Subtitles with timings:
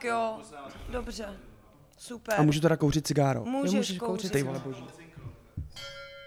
[0.00, 0.40] tak jo,
[0.88, 1.36] dobře.
[1.98, 2.40] Super.
[2.40, 3.44] A můžu teda kouřit cigáro?
[3.44, 4.06] Můžeš, můžeš kouřit.
[4.06, 4.32] kouřit.
[4.32, 4.84] Ty vole boží.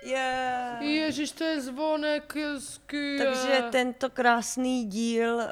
[0.03, 0.78] Je.
[0.79, 3.17] Ježíš, to je zvonek, hezký.
[3.17, 5.47] Takže tento krásný díl, eh,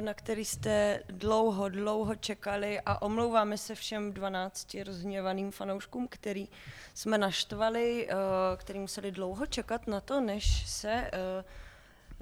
[0.00, 6.48] na který jste dlouho, dlouho čekali a omlouváme se všem 12 rozhněvaným fanouškům, který
[6.94, 8.14] jsme naštvali, eh,
[8.56, 11.44] který museli dlouho čekat na to, než se eh,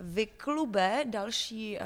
[0.03, 1.83] vyklube další eh,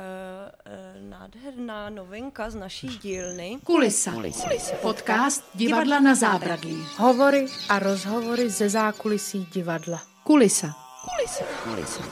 [0.65, 3.59] eh, nádherná novinka z naší dílny.
[3.65, 4.13] Kulisa.
[4.13, 4.49] Kulisa.
[4.83, 6.87] Podcast Divadla na zábradlí.
[6.97, 10.03] Hovory a rozhovory ze zákulisí divadla.
[10.25, 10.75] Kulisa.
[11.17, 11.45] Kulisa.
[11.65, 12.03] Kulisa.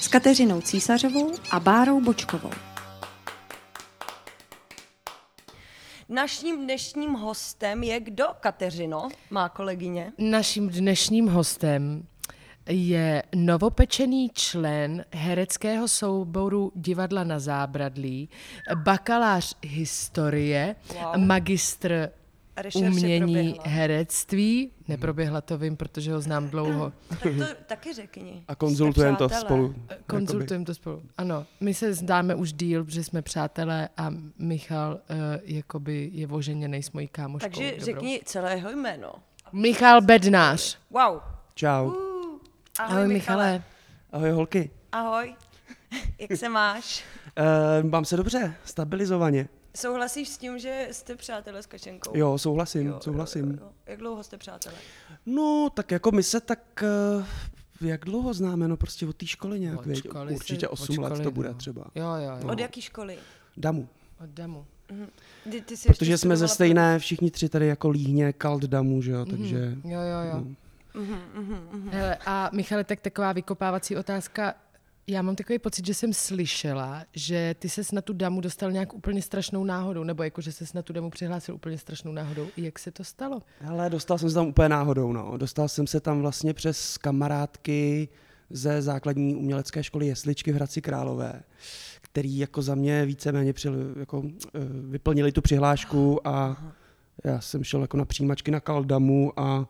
[0.00, 2.50] S Kateřinou Císařovou a Bárou Bočkovou.
[6.08, 10.12] Naším dnešním hostem je kdo, Kateřino, má kolegyně?
[10.18, 12.06] Naším dnešním hostem
[12.68, 18.28] je novopečený člen hereckého souboru Divadla na zábradlí,
[18.74, 21.18] bakalář historie, Wow.
[21.26, 22.08] magistr
[22.74, 23.64] umění proběhla.
[23.66, 24.70] herectví.
[24.88, 26.92] Neproběhla to, vím, protože ho znám dlouho.
[27.08, 28.44] Tak to taky řekni.
[28.48, 29.74] A konzultujeme to spolu.
[30.06, 31.02] Konzultujeme to spolu.
[31.18, 36.82] Ano, my se zdáme už díl, že jsme přátelé a Michal uh, jakoby je oženěnej
[36.82, 37.48] s mojí kámoškou.
[37.48, 37.84] Takže dobrou.
[37.84, 39.12] řekni celé jeho jméno.
[39.52, 40.78] Michal Bednář.
[40.90, 41.20] Wow.
[41.54, 41.86] Čau.
[41.86, 42.09] Uh,
[42.84, 43.44] ahoj, Ahoj, Michale.
[43.52, 43.62] Michale.
[44.12, 44.70] Ahoj holky.
[44.92, 45.34] Ahoj.
[46.18, 47.04] Jak se máš?
[47.82, 49.48] Uh, mám se dobře, stabilizovaně.
[49.76, 52.12] Souhlasíš s tím, že jste přátelé s Kačenkou?
[52.16, 53.50] Jo, souhlasím, souhlasím.
[53.50, 53.70] Jo, jo.
[53.86, 54.74] Jak dlouho jste přátelé?
[55.26, 56.84] No, tak jako my se tak,
[57.80, 59.98] uh, jak dlouho známe, no prostě od té školy nějak, Od věď.
[59.98, 61.54] školy Určitě se- 8 od let školy, to bude no.
[61.54, 61.84] třeba.
[61.94, 62.48] Jo, jo, jo.
[62.52, 63.18] Od jaké školy?
[63.56, 63.88] Damu.
[64.24, 64.66] Od Damu.
[65.44, 69.10] Kdy ty jsi Protože jsme ze stejné, všichni tři tady jako líhně kalt damu, že
[69.10, 69.76] jo, takže...
[69.84, 70.34] Jo, jo, jo.
[70.34, 70.54] No.
[71.90, 74.54] Hele, a Michale, tak taková vykopávací otázka.
[75.06, 78.94] Já mám takový pocit, že jsem slyšela, že ty ses na tu damu dostal nějak
[78.94, 82.46] úplně strašnou náhodou, nebo jako, že ses na tu damu přihlásil úplně strašnou náhodou.
[82.56, 83.42] Jak se to stalo?
[83.60, 85.36] Hele, dostal jsem se tam úplně náhodou, no.
[85.36, 88.08] Dostal jsem se tam vlastně přes kamarádky
[88.50, 91.42] ze základní umělecké školy Jesličky v Hradci Králové,
[92.00, 94.58] který jako za mě víceméně přil, jako, eh,
[94.90, 96.64] vyplnili tu přihlášku a
[97.24, 99.68] já jsem šel jako na přijímačky na Kaldamu a,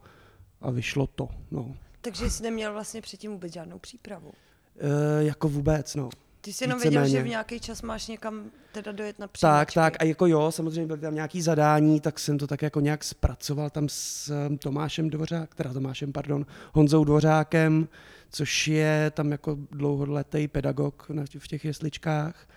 [0.62, 1.76] a vyšlo to, no.
[2.00, 4.32] Takže jsi neměl vlastně předtím vůbec žádnou přípravu.
[4.80, 6.08] E, jako vůbec, no.
[6.40, 7.24] Ty jsi jenom věděl, že Víceméně.
[7.24, 9.74] v nějaký čas máš někam teda dojet na Tak, přijímačky.
[9.74, 13.04] tak, a jako jo, samozřejmě byly tam nějaký zadání, tak jsem to tak jako nějak
[13.04, 17.88] zpracoval tam s um, Tomášem Dvořák, teda Tomášem, pardon, Honzou Dvořákem,
[18.30, 22.48] což je tam jako dlouholetý pedagog v těch jesličkách.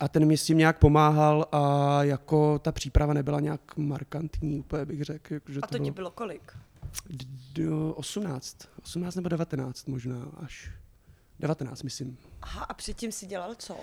[0.00, 4.84] A ten mi s tím nějak pomáhal a jako ta příprava nebyla nějak markantní, úplně
[4.84, 5.34] bych řekl.
[5.34, 6.52] Jako, že A to ti bylo kolik?
[7.54, 10.70] Do 18, 18 nebo 19 možná až.
[11.40, 12.16] 19, myslím.
[12.42, 13.76] Aha, a předtím si dělal co?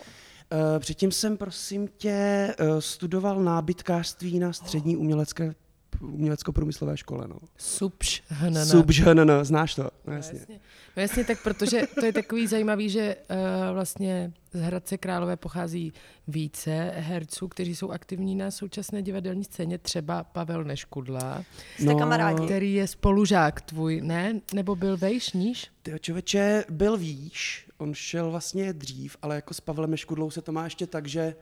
[0.52, 2.12] Eh, Předtím jsem, prosím tě,
[2.60, 5.56] eh, studoval nábytkářství na střední umělecké
[6.00, 7.28] umělecko-průmyslové škole.
[7.28, 7.36] No.
[7.58, 8.66] Subš, hnana.
[8.66, 9.84] Subžhnn, znáš to?
[9.84, 10.40] No, No jasně.
[10.40, 10.60] jasně.
[10.98, 13.38] no jasně, tak protože to je takový zajímavý, že uh,
[13.74, 15.94] vlastně z Hradce Králové pochází
[16.28, 21.44] více herců, kteří jsou aktivní na současné divadelní scéně, třeba Pavel Neškudla,
[21.76, 22.46] Jste No, kamarádi?
[22.46, 24.40] který je spolužák tvůj, ne?
[24.54, 25.68] Nebo byl vejš, níž?
[25.82, 30.52] Ty člověče byl výš, on šel vlastně dřív, ale jako s Pavlem Škudlou se to
[30.52, 31.36] má ještě tak, že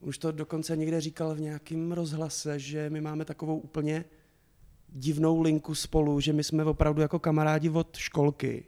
[0.00, 4.04] už to dokonce někde říkal v nějakém rozhlase, že my máme takovou úplně
[4.88, 8.64] divnou linku spolu, že my jsme opravdu jako kamarádi od školky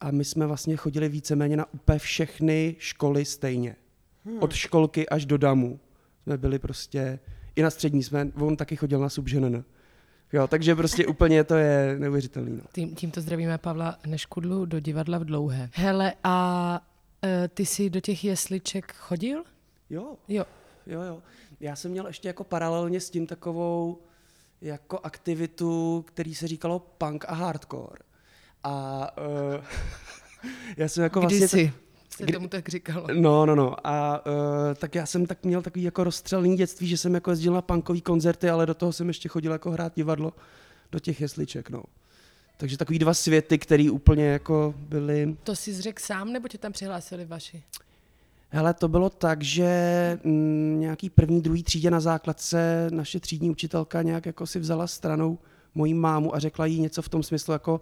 [0.00, 3.76] a my jsme vlastně chodili víceméně na úplně všechny školy stejně.
[4.24, 4.42] Hmm.
[4.42, 5.80] Od školky až do damu.
[6.22, 7.18] Jsme byli prostě,
[7.56, 9.64] i na střední jsme, on taky chodil na subženen.
[10.32, 12.52] Jo, takže prostě úplně to je neuvěřitelný.
[12.52, 12.62] No.
[12.72, 15.70] Tím, tímto zdravíme Pavla Neškudlu do divadla v Dlouhé.
[15.74, 16.80] Hele, a
[17.24, 19.44] uh, ty jsi do těch jesliček chodil?
[19.94, 20.44] Jo, Jo.
[20.86, 21.22] Jo, jo.
[21.60, 23.98] Já jsem měl ještě jako paralelně s tím takovou
[24.60, 28.02] jako aktivitu, který se říkalo punk a hardcore.
[28.64, 29.08] A
[29.56, 29.64] uh,
[30.76, 31.38] já jsem jako vlastně...
[31.38, 31.72] Kdysi
[32.10, 33.06] se tomu tak říkalo.
[33.14, 33.86] No, no, no.
[33.86, 34.32] A uh,
[34.74, 38.00] tak já jsem tak měl takový jako rozstřelný dětství, že jsem jako jezdil na punkový
[38.00, 40.32] koncerty, ale do toho jsem ještě chodil jako hrát divadlo
[40.92, 41.82] do těch jesliček, no.
[42.56, 46.72] Takže takový dva světy, který úplně jako byly To jsi řekl sám, nebo tě tam
[46.72, 47.62] přihlásili vaši?
[48.54, 49.68] Hele, to bylo tak, že
[50.24, 55.38] mm, nějaký první, druhý třídě na základce naše třídní učitelka nějak jako si vzala stranou
[55.74, 57.80] mojí mámu a řekla jí něco v tom smyslu jako,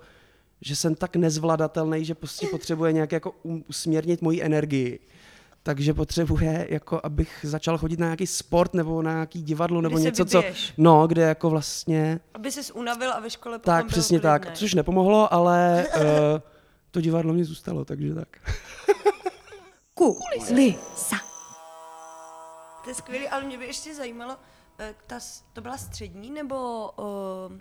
[0.60, 5.00] že jsem tak nezvladatelný, že prostě potřebuje nějak jako um- usměrnit moji energii.
[5.62, 10.02] Takže potřebuje, jako abych začal chodit na nějaký sport nebo na nějaký divadlo nebo se
[10.04, 10.42] něco, co...
[10.78, 12.20] No, kde jako vlastně...
[12.34, 14.54] Aby ses unavil a ve škole potom Tak, přesně tak.
[14.54, 16.02] Což nepomohlo, ale uh,
[16.90, 18.28] to divadlo mě zůstalo, takže tak.
[19.94, 21.16] Kulisa.
[22.84, 24.36] To je skvělé, ale mě by ještě zajímalo,
[24.78, 25.20] eh, ta,
[25.52, 26.90] to byla střední nebo...
[27.50, 27.58] Uh,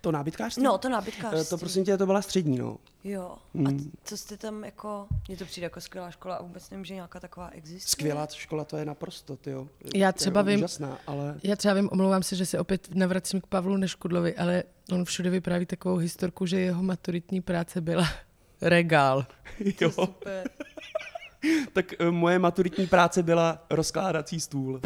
[0.00, 0.62] To nábytkářství?
[0.62, 1.48] no, to Eh, nábytkářství.
[1.50, 2.76] To prosím tě, to byla střední, no.
[3.04, 3.38] Jo.
[3.54, 3.66] Hmm.
[3.66, 3.70] A
[4.04, 5.06] co jste tam jako...
[5.28, 7.90] Mně to přijde jako skvělá škola a vůbec nevím, že nějaká taková existuje.
[7.90, 9.68] Skvělá škola, to je naprosto, tyjo.
[9.94, 11.34] Já To třeba je vím- Úžasná, ale...
[11.42, 15.30] Já třeba vím, omlouvám se, že se opět navracím k Pavlu Neškudlovi, ale on všude
[15.30, 18.08] vypráví takovou historku, že jeho maturitní práce byla
[18.60, 19.26] regál.
[19.80, 19.90] Jo.
[19.90, 20.50] Super.
[21.72, 24.80] Tak eh, moje maturitní práce byla rozkládací stůl.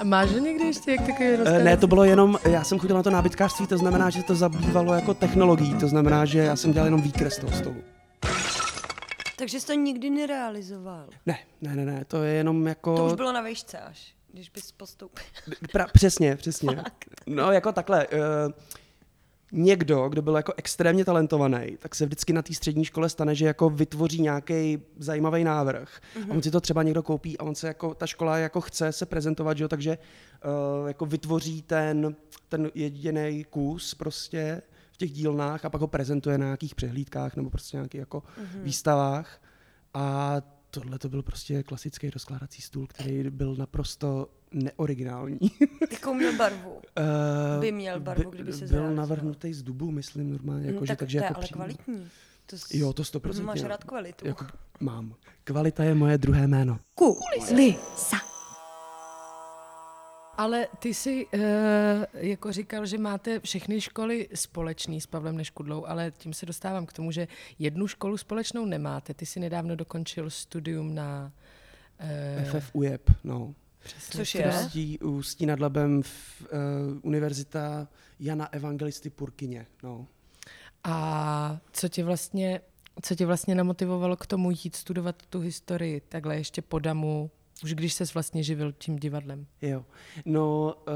[0.00, 1.62] A máš ho někdy ještě jak takový Eh, rozklad?
[1.62, 4.94] Ne, to bylo jenom, já jsem chodil na to nábytkářství, to znamená, že to zabývalo
[4.94, 7.76] jako technologií, to znamená, že já jsem dělal jenom výkres toho stolu.
[9.36, 11.06] Takže jsi to nikdy nerealizoval.
[11.26, 12.96] Ne, ne, ne, ne, to je jenom jako...
[12.96, 15.24] To už bylo na výšce až, když bys postoupil.
[15.72, 16.82] Pra, přesně, přesně.
[17.26, 18.52] No jako takhle, uh,
[19.54, 23.46] někdo, kdo byl jako extrémně talentovaný, tak se vždycky na té střední škole stane, že
[23.46, 26.00] jako vytvoří nějaký zajímavý návrh.
[26.16, 26.30] Mm-hmm.
[26.30, 28.92] A on si to třeba někdo koupí a on se jako, ta škola jako chce
[28.92, 29.98] se prezentovat, že jo, takže
[30.80, 32.16] uh, jako vytvoří ten,
[32.48, 34.62] ten jediný kus prostě
[34.92, 38.62] v těch dílnách a pak ho prezentuje na nějakých přehlídkách nebo prostě nějakých jako mm-hmm.
[38.62, 39.42] výstavách.
[39.94, 40.36] A
[40.70, 45.38] tohle to byl prostě klasický rozkládací stůl, který byl naprosto neoriginální.
[45.92, 46.80] Jakou měl barvu?
[46.96, 50.66] Eh, By měl barvu, kdyby se Byl navrhnutý z dubu, myslím normálně.
[50.66, 52.08] Jako, že, tak takže to je jako ale přímo- kvalitní.
[52.46, 52.74] To s...
[52.74, 53.42] Jo, to 100%.
[53.42, 54.26] Máš rád kvalitu.
[54.26, 54.46] Jako,
[54.80, 55.14] mám.
[55.44, 56.78] Kvalita je moje druhé jméno.
[56.94, 58.16] Kulisa.
[60.36, 61.40] Ale ty jsi uh,
[62.12, 66.92] jako říkal, že máte všechny školy společný s Pavlem Neškudlou, ale tím se dostávám k
[66.92, 67.28] tomu, že
[67.58, 69.14] jednu školu společnou nemáte.
[69.14, 71.32] Ty jsi nedávno dokončil studium na...
[72.44, 73.10] Uh, FF UJEP,
[73.84, 74.00] no.
[74.10, 74.98] Což je?
[75.02, 77.88] Ústí nad Labem v, uh, Univerzita
[78.20, 80.06] Jana Evangelisty Purkyně, no.
[80.84, 82.60] A co tě vlastně,
[83.02, 87.30] co tě vlastně namotivovalo k tomu jít studovat tu historii takhle ještě po damu,
[87.64, 89.46] už když ses vlastně živil tím divadlem?
[89.62, 89.84] Jo.
[90.24, 90.94] No, uh,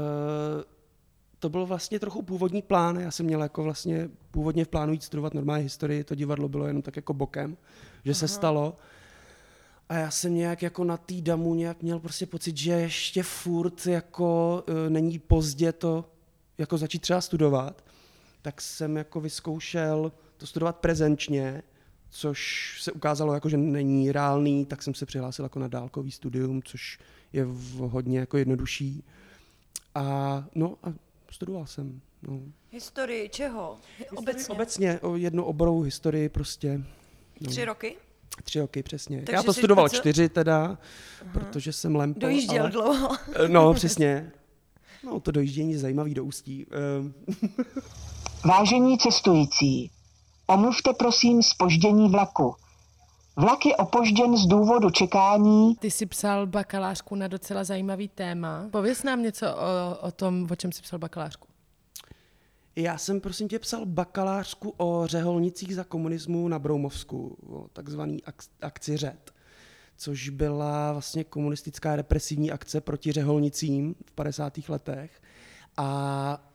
[1.39, 2.99] to byl vlastně trochu původní plán.
[2.99, 6.67] Já jsem měl jako vlastně původně v plánu jít studovat normální historii, to divadlo bylo
[6.67, 7.57] jenom tak jako bokem,
[8.05, 8.77] že se stalo.
[9.89, 13.85] A já jsem nějak jako na té damu nějak měl prostě pocit, že ještě furt
[13.85, 16.05] jako uh, není pozdě to
[16.57, 17.83] jako začít třeba studovat.
[18.41, 21.63] Tak jsem jako vyzkoušel to studovat prezenčně,
[22.09, 26.63] což se ukázalo jako, že není reálný, tak jsem se přihlásil jako na dálkový studium,
[26.63, 26.99] což
[27.33, 29.03] je v hodně jako jednodušší.
[29.95, 30.93] A no a
[31.31, 32.01] studoval jsem.
[32.21, 32.39] No.
[32.71, 33.77] Historii čeho?
[34.15, 34.55] Obecně.
[34.55, 36.81] Obecně o jednu oborovou historii prostě.
[37.41, 37.49] No.
[37.49, 37.95] Tři roky?
[38.43, 39.17] Tři roky, přesně.
[39.17, 40.77] Takže Já to jsi studoval čtyři teda,
[41.33, 42.19] protože jsem lempl.
[42.19, 42.71] Dojížděl ale...
[42.71, 43.09] dlouho.
[43.47, 44.31] No, přesně.
[45.03, 46.65] No, to dojíždění je zajímavý do ústí.
[46.71, 47.13] Ehm,
[48.45, 49.91] Vážení cestující,
[50.47, 52.55] omluvte prosím spoždění vlaku.
[53.35, 58.67] Vlak je opožděn z důvodu čekání Ty jsi psal bakalářku na docela zajímavý téma.
[58.71, 61.48] Pověz nám něco o, o tom, o čem jsi psal bakalářku.
[62.81, 68.49] Já jsem, prosím tě, psal bakalářku o řeholnicích za komunismu na Broumovsku, o takzvaný ak-
[68.61, 69.33] akci řet,
[69.97, 74.69] což byla vlastně komunistická represivní akce proti řeholnicím v 50.
[74.69, 75.21] letech.
[75.77, 76.49] A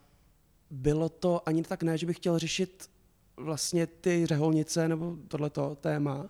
[0.70, 2.90] bylo to ani tak ne, že bych chtěl řešit
[3.36, 6.26] vlastně ty řeholnice nebo tohleto téma,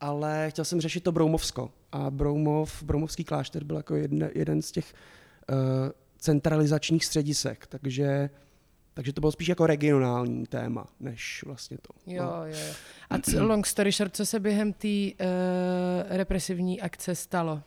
[0.00, 1.72] ale chtěl jsem řešit to Broumovsko.
[1.92, 4.94] A Broumov, Broumovský klášter byl jako jedne, jeden z těch
[5.50, 5.56] uh,
[6.18, 8.30] centralizačních středisek, takže
[9.00, 12.12] takže to bylo spíš jako regionální téma, než vlastně to.
[12.12, 12.46] Jo, No.
[12.46, 12.74] jo.
[13.10, 17.62] A co, long story short, co se během té uh, represivní akce stalo?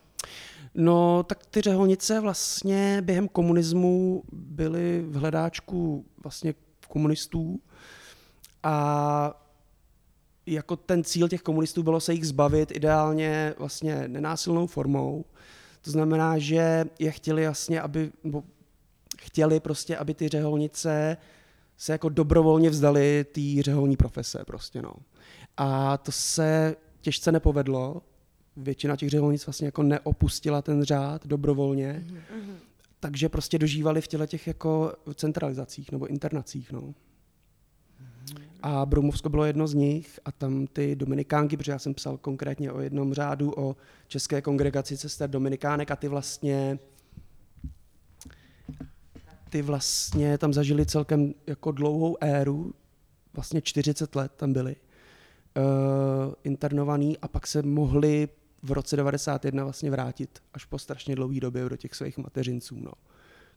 [0.76, 6.54] No, tak ty řeholnice vlastně během komunismu byly v hledáčku vlastně
[6.88, 7.60] komunistů
[8.64, 9.42] a
[10.46, 15.26] jako ten cíl těch komunistů bylo se jich zbavit ideálně vlastně nenásilnou formou.
[15.82, 18.44] To znamená, že je chtěli jasně, aby, nebo
[19.26, 21.18] chtěli prostě, aby ty řeholnice
[21.78, 24.94] se jako dobrovolně vzdali té řeholní profese prostě, no.
[25.58, 28.02] A to se těžce nepovedlo.
[28.58, 32.06] Většina těch řeholnic vlastně jako neopustila ten řád dobrovolně.
[32.08, 32.56] Mm-hmm.
[33.00, 36.94] Takže prostě dožívali v těle těch jako centralizacích nebo internacích, no.
[38.62, 42.72] A Broumovsko bylo jedno z nich a tam ty dominikánky, protože já jsem psal konkrétně
[42.72, 43.76] o jednom řádu, o
[44.08, 46.80] České kongregaci sester dominikánek a ty vlastně
[49.54, 52.74] ty vlastně tam zažili celkem jako dlouhou éru,
[53.34, 55.64] vlastně 40 let tam byli uh,
[56.44, 58.30] internovaný a pak se mohli
[58.64, 62.92] v roce 91 vlastně vrátit až po strašně dlouhé době do těch svých mateřinců, no,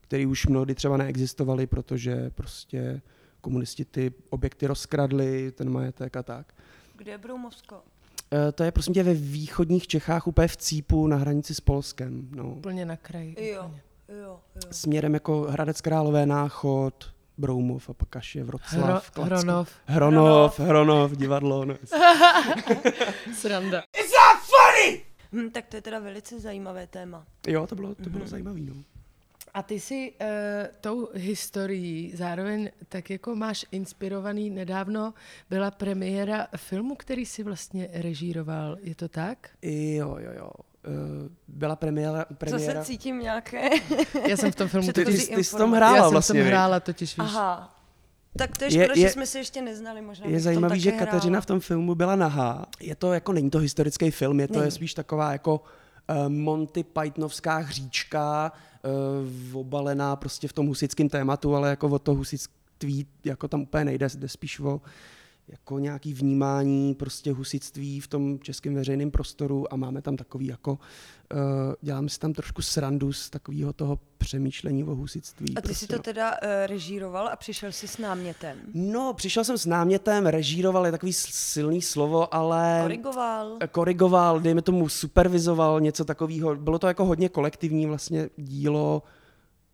[0.01, 3.03] který už mnohdy třeba neexistovali, protože prostě
[3.41, 6.55] komunisti ty objekty rozkradli, ten majetek a tak.
[6.97, 7.75] Kde je Broumovsko?
[7.77, 7.83] Uh,
[8.55, 12.29] to je prosím tě ve východních Čechách, úplně v Cípu, na hranici s Polskem.
[12.31, 12.55] No.
[12.55, 13.37] Úplně na kraji.
[13.53, 13.83] Jo, úplně.
[14.09, 14.61] Jo, jo.
[14.71, 19.11] Směrem jako Hradec Králové, Náchod, Broumov a pak až je Vroclav.
[19.17, 19.71] Hro, Hronov.
[19.87, 21.65] Hronov, Hronov, divadlo.
[21.65, 21.75] No.
[23.35, 23.83] Sranda.
[25.33, 27.27] Hm, tak to je teda velice zajímavé téma.
[27.47, 28.61] Jo, to bylo, to bylo zajímavé.
[28.61, 28.75] No.
[29.55, 30.27] A ty si uh,
[30.81, 35.15] tou historií zároveň tak jako máš inspirovaný, nedávno
[35.51, 39.51] byla premiéra filmu, který si vlastně režíroval, je to tak?
[39.63, 40.51] Jo, jo, jo.
[40.87, 40.93] Uh,
[41.49, 42.25] byla premiéra.
[42.39, 42.75] premiéra.
[42.75, 43.69] Zase cítím nějaké...
[44.29, 45.29] Já jsem v tom filmu Ty, totiž...
[45.29, 45.77] ty, ty jsi tam informace.
[45.77, 46.41] hrála já jsem vlastně.
[46.41, 47.19] tam hrála totiž, víš.
[47.19, 47.73] Aha.
[48.39, 50.03] Tak to je Je- škoda, je- že jsme se ještě neznali.
[50.03, 51.41] Možná Je tom zajímavý, že Kateřina hrála.
[51.41, 52.67] v tom filmu byla nahá.
[52.81, 55.61] Je to jako, není to historický film, je to je spíš taková jako
[56.11, 58.53] uh, Monty Pythonovská hříčka,
[59.53, 63.85] uh, obalená prostě v tom husickém tématu, ale jako o to husitství jako tam úplně
[63.85, 64.81] nejde, jde spíš o
[65.49, 70.73] jako nějaký vnímání prostě husitství v tom českém veřejném prostoru a máme tam takový jako,
[70.73, 70.79] uh,
[71.81, 75.57] děláme si tam trošku srandu z takového toho přemýšlení o husitství.
[75.57, 76.03] A ty prostě, si to no.
[76.03, 78.59] teda uh, režíroval a přišel si s námětem.
[78.75, 83.59] No, přišel jsem s námětem, režíroval je takový silný slovo, ale Korigoval.
[83.71, 86.57] korigoval, dejme tomu supervizoval, něco takového.
[86.57, 89.03] Bylo to jako hodně kolektivní vlastně dílo,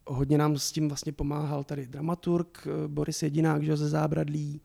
[0.06, 4.60] hodně nám s tím vlastně pomáhal tady dramaturg eh, Boris Jedinák, že ze Zábradlí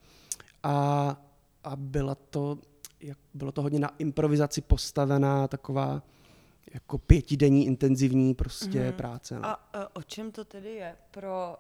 [0.64, 1.18] a,
[1.64, 2.58] a byla to,
[3.02, 6.02] jak, bylo to hodně na improvizaci postavená taková
[6.74, 8.92] jako pětidenní intenzivní prostě mm-hmm.
[8.92, 9.36] práce.
[9.36, 9.46] No.
[9.46, 11.56] A uh, o čem to tedy je pro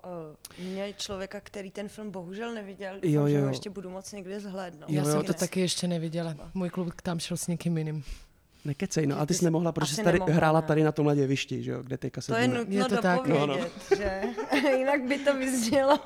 [0.59, 4.11] uh, mě, člověka, který ten film bohužel neviděl, Jo, jo, že ho ještě budu moc
[4.11, 4.89] někde zhlédnout.
[4.89, 6.35] Já Jo, jsem to- taky ještě neviděla.
[6.53, 8.03] Můj klub tam šel s někým jiným.
[8.67, 10.67] Nekecej, no a ty jsi nemohla, protože jsi tady nemohla, hrála ne.
[10.67, 13.27] tady na tomhle děvišti, že jo, kde teďka se To je nutno Je to tak?
[13.27, 14.21] dopovědět, No, že
[14.77, 15.99] jinak by to vyznělo.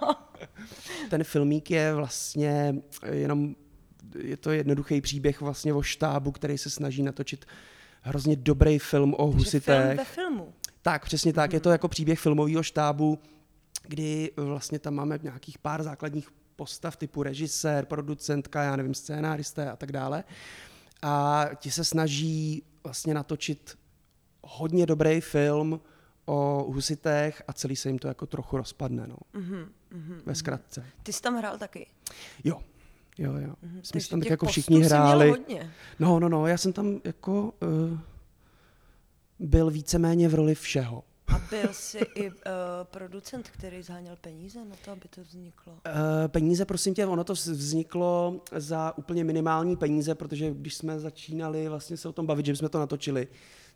[1.10, 2.76] ten filmík je vlastně
[3.12, 3.56] jenom,
[4.20, 7.46] je to jednoduchý příběh vlastně o štábu, který se snaží natočit
[8.02, 9.98] hrozně dobrý film o Že film husitech.
[9.98, 10.54] ve filmu.
[10.82, 11.54] Tak, přesně tak.
[11.54, 13.20] Je to jako příběh filmového štábu,
[13.88, 19.76] kdy vlastně tam máme nějakých pár základních postav typu režisér, producentka, já nevím, scénáristé a
[19.76, 20.24] tak dále.
[21.02, 23.78] A ti se snaží vlastně natočit
[24.44, 25.80] hodně dobrý film
[26.26, 29.16] o husitech a celý se jim to jako trochu rozpadne, no.
[29.34, 29.72] Mhm,
[30.26, 30.86] Ve zkratce.
[31.04, 31.88] Ty jsi tam hrál taky.
[32.44, 32.62] Jo,
[33.18, 33.56] jo, jo.
[33.62, 35.30] Jsme Mhm, Takže tam tak jako všichni hráli.
[35.30, 35.72] hodně.
[36.00, 37.54] No, no, no, já jsem tam jako
[37.92, 38.00] uh,
[39.40, 41.04] byl víceméně v roli všeho.
[41.36, 42.34] A byl jsi i uh,
[42.84, 45.74] producent, který zháněl peníze na to, aby to vzniklo.
[45.74, 45.80] Uh,
[46.28, 51.70] peníze, prosím tě, ono to vz- vzniklo za úplně minimální peníze, protože když jsme začínali
[51.70, 53.28] vlastně se o tom bavit, že jsme to natočili,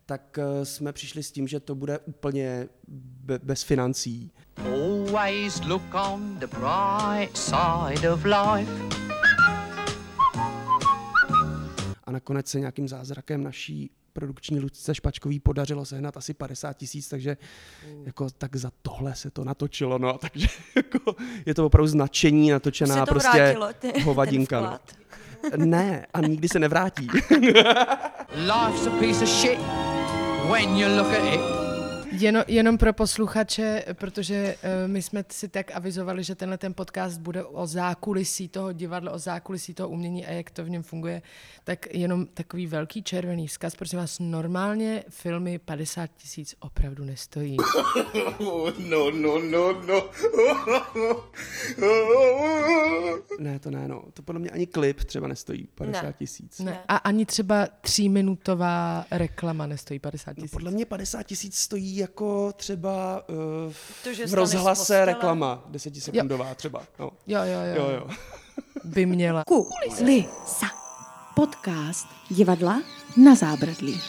[0.06, 4.32] tak uh, jsme přišli s tím, že to bude úplně be- bez financí.
[4.58, 8.72] Always look on the bright side of life.
[12.04, 17.38] A nakonec se nějakým zázrakem naší produkční Lucce Špačkový podařilo sehnat asi 50 tisíc, takže
[18.06, 22.96] jako tak za tohle se to natočilo, no, takže jako je to opravdu značení natočená
[22.96, 24.60] se to prostě vrátilo, ty, hovadinka.
[24.60, 24.78] ten no.
[24.78, 25.66] vklad.
[25.66, 27.08] Ne, a nikdy se nevrátí.
[28.36, 29.60] Life's a piece of shit
[30.52, 31.65] when you look at it.
[32.12, 37.20] Jenom, jenom pro posluchače, protože uh, my jsme si tak avizovali, že tenhle ten podcast
[37.20, 41.22] bude o zákulisí toho divadla, o zákulisí toho umění a jak to v něm funguje,
[41.64, 47.58] tak jenom takový velký červený vzkaz, prosím vás, normálně filmy 50 tisíc opravdu nestojí.
[53.40, 54.04] ne, to ne, no.
[54.14, 56.14] To podle mě ani klip třeba nestojí 50 Ne.
[56.18, 56.60] tisíc.
[56.60, 56.80] Ne.
[56.88, 60.52] A ani třeba tříminutová reklama nestojí 50 No, tisíc.
[60.52, 63.74] podle mě 50 tisíc stojí jako třeba uh,
[64.04, 66.84] To, že v rozhlase reklama, desetisekundová třeba.
[67.00, 67.12] No.
[67.28, 68.08] Jo, jo, jo, Jo, jo.
[68.84, 69.44] by měla.
[69.44, 70.68] Kulisa.
[71.36, 72.82] Podcast divadla
[73.24, 74.02] na zábradlí.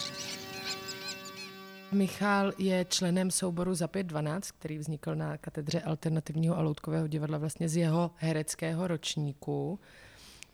[1.92, 7.68] Michal je členem souboru za 512, který vznikl na katedře alternativního a loutkového divadla vlastně
[7.68, 9.78] z jeho hereckého ročníku.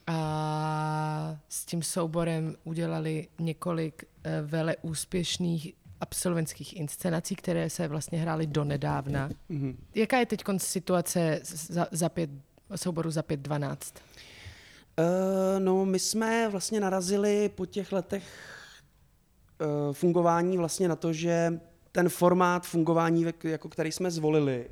[0.07, 8.47] A s tím souborem udělali několik eh, vele úspěšných absolventských inscenací, které se vlastně hrály
[8.47, 9.31] donedávna.
[9.51, 9.77] Mm-hmm.
[9.95, 12.31] Jaká je teď situace za, za pět,
[12.77, 13.95] souboru za 512?
[14.99, 15.05] Uh,
[15.59, 18.25] no, my jsme vlastně narazili po těch letech
[19.61, 21.61] uh, fungování vlastně na to, že
[21.93, 24.71] ten formát fungování, jako který jsme zvolili,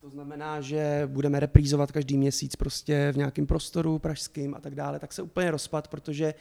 [0.00, 4.98] to znamená, že budeme reprízovat každý měsíc prostě v nějakém prostoru pražským a tak dále,
[4.98, 6.40] tak se úplně rozpad, protože uh,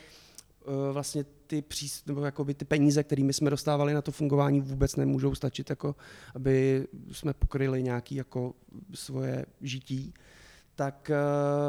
[0.91, 5.35] vlastně ty, přís, nebo jakoby ty peníze, kterými jsme dostávali na to fungování, vůbec nemůžou
[5.35, 5.95] stačit, jako,
[6.35, 8.53] aby jsme pokryli nějaké jako
[8.93, 10.13] svoje žití.
[10.75, 11.11] tak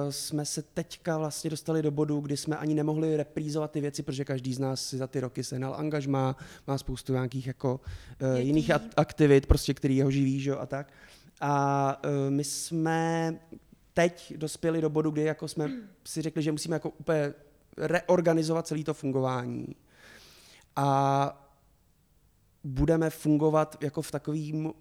[0.04, 4.02] uh, jsme se teďka vlastně dostali do bodu, kdy jsme ani nemohli reprízovat ty věci,
[4.02, 7.80] protože každý z nás si za ty roky sehnal angažmá, má spoustu nějakých jako
[8.22, 10.56] uh, jiných at- aktivit, prostě, který jeho živí, že?
[10.56, 10.92] a tak.
[11.40, 13.38] A uh, my jsme
[13.94, 15.70] teď dospěli do bodu, kdy jako jsme
[16.04, 17.34] si řekli, že musíme jako úplně
[17.76, 19.66] reorganizovat celé to fungování.
[20.76, 21.48] A
[22.64, 24.72] budeme fungovat jako v takovým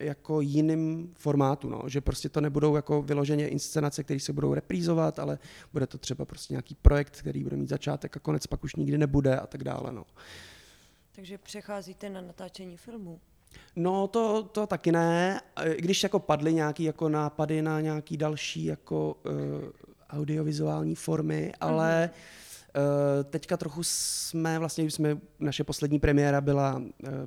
[0.00, 1.82] jako jiným formátu, no.
[1.86, 5.38] že prostě to nebudou jako vyloženě inscenace, které se budou reprízovat, ale
[5.72, 8.98] bude to třeba prostě nějaký projekt, který bude mít začátek a konec pak už nikdy
[8.98, 9.92] nebude a tak dále.
[9.92, 10.04] No.
[11.12, 13.20] Takže přecházíte na natáčení filmů.
[13.76, 18.64] No to, to taky ne, i když jako padly nějaký jako nápady na nějaký další
[18.64, 19.32] jako uh,
[20.10, 22.10] audiovizuální formy, ale
[22.76, 26.82] uh, teďka trochu jsme, vlastně jsme, naše poslední premiéra byla uh,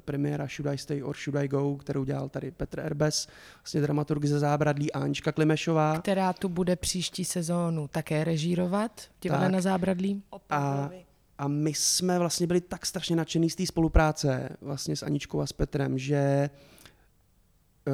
[0.06, 3.28] premiéra Should I Stay or Should I Go, kterou dělal tady Petr Erbes,
[3.64, 6.00] vlastně dramaturg ze Zábradlí Anička Klimešová.
[6.00, 10.24] Která tu bude příští sezónu také režírovat, divadle na Zábradlí.
[10.50, 10.90] A,
[11.38, 15.48] a my jsme vlastně byli tak strašně nadšený z té spolupráce vlastně s Aničkou a
[15.48, 16.50] s Petrem, že
[17.88, 17.94] uh,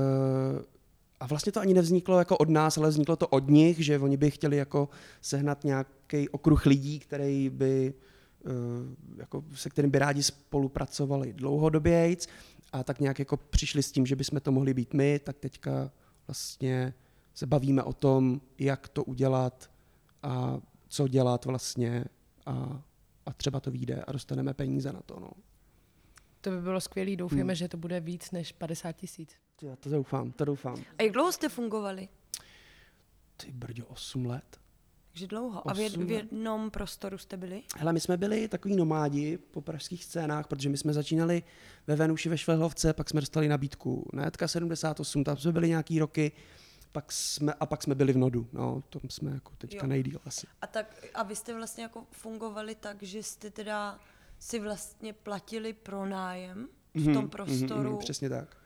[1.20, 4.18] a vlastně to ani nevzniklo jako od nás, ale vzniklo to od nich, že oni
[4.18, 4.90] by chtěli jako
[5.22, 7.94] sehnat nějaký okruh lidí, který by,
[8.46, 8.52] uh,
[9.18, 12.28] jako, se kterým by rádi spolupracovali dlouhodobějc
[12.72, 15.92] a tak nějak jako přišli s tím, že bychom to mohli být my, tak teďka
[16.28, 16.94] vlastně
[17.34, 19.70] se bavíme o tom, jak to udělat
[20.24, 22.06] a co dělat vlastně
[22.46, 22.82] a,
[23.26, 25.20] a třeba to vyjde a dostaneme peníze na to.
[25.20, 25.30] No.
[26.42, 29.47] To by bylo skvělé, doufáme, že to bude víc než 50 tisíc.
[29.62, 30.84] Já to doufám, to doufám.
[30.98, 32.10] A jak dlouho jste fungovali?
[33.38, 34.60] Ty brďo, 8 let.
[35.12, 35.70] Takže dlouho.
[35.70, 37.64] A v, jed, v jednom prostoru jste byli?
[37.78, 41.44] Hele, my jsme byli takový nomádi po pražských scénách, protože my jsme začínali
[41.88, 46.00] ve Venuši ve Švehlovce, pak jsme dostali nabídku na Jetka 78, tam jsme byli nějaký
[46.00, 46.32] roky,
[46.92, 49.90] pak jsme, a pak jsme byli v Nodu, no, tom jsme jako teďka Jo.
[49.90, 50.48] nejdíl asi.
[50.62, 54.00] A, tak, a vy jste vlastně jako fungovali tak, že jste teda
[54.40, 57.90] si vlastně platili pronájem v tom prostoru.
[57.90, 58.58] Mhm, přesně tak.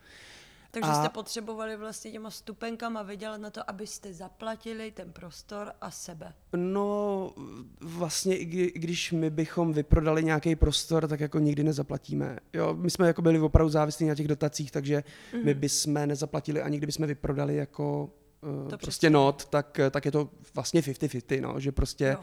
[0.74, 5.90] Takže A- jste potřebovali vlastně těma stupenkama vydělat na to, abyste zaplatili ten prostor a
[5.90, 6.34] sebe.
[6.56, 7.32] No,
[7.80, 12.38] vlastně, i kdy- i když my bychom vyprodali nějaký prostor, tak jako nikdy nezaplatíme.
[12.52, 15.44] Jo, my jsme jako byli opravdu závislí na těch dotacích, takže mm-hmm.
[15.44, 20.30] my bychom nezaplatili ani kdybychom vyprodali jako uh, To prostě not, tak, tak je to
[20.54, 22.20] vlastně 50-50, no, že prostě, Jo.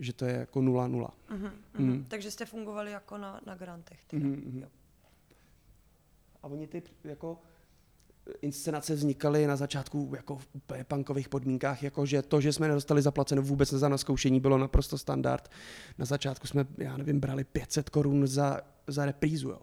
[0.00, 1.08] že to je jako 0-0.
[1.30, 2.04] Mhm, mhm.
[2.08, 4.04] Takže jste fungovali jako na, na grantech.
[4.06, 4.26] Teda.
[4.26, 4.68] Mhm, Jo.
[6.42, 7.38] A oni ty jako
[8.42, 13.02] inscenace vznikaly na začátku jako v úplně punkových podmínkách, jako že to, že jsme nedostali
[13.02, 15.50] zaplaceno vůbec za naskoušení, bylo naprosto standard.
[15.98, 19.60] Na začátku jsme, já nevím, brali 500 korun za, za reprízu, jo.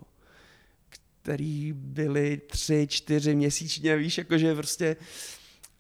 [0.89, 4.95] který byly tři, čtyři měsíčně, víš, jakože prostě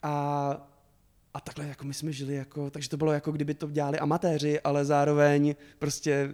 [0.03, 0.67] a
[1.33, 4.61] a takhle jako my jsme žili jako, takže to bylo jako kdyby to dělali amatéři,
[4.61, 6.33] ale zároveň prostě e,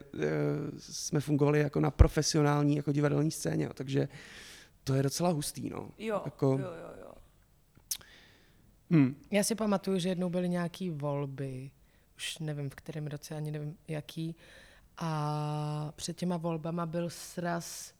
[0.79, 4.07] jsme fungovali jako na profesionální jako divadelní scéně, jo, takže
[4.87, 5.89] to je docela hustý, no.
[5.97, 7.11] Jo, jako, jo, jo, jo.
[8.89, 11.71] Hm, Já si pamatuju, že jednou byly nějaké volby,
[12.17, 14.35] už nevím v kterém roce, ani nevím jaký,
[14.97, 17.93] a před těma volbama byl sraz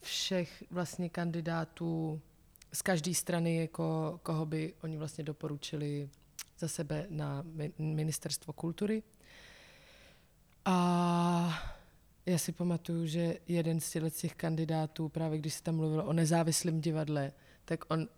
[0.00, 2.20] všech vlastně kandidátů
[2.72, 6.10] z každé strany, jako koho by oni vlastně doporučili
[6.58, 9.02] za sebe na mi- ministerstvo kultury.
[10.64, 11.75] A
[12.26, 16.80] já si pamatuju, že jeden z těch kandidátů, právě když se tam mluvilo o nezávislém
[16.80, 17.32] divadle,
[17.64, 18.08] tak on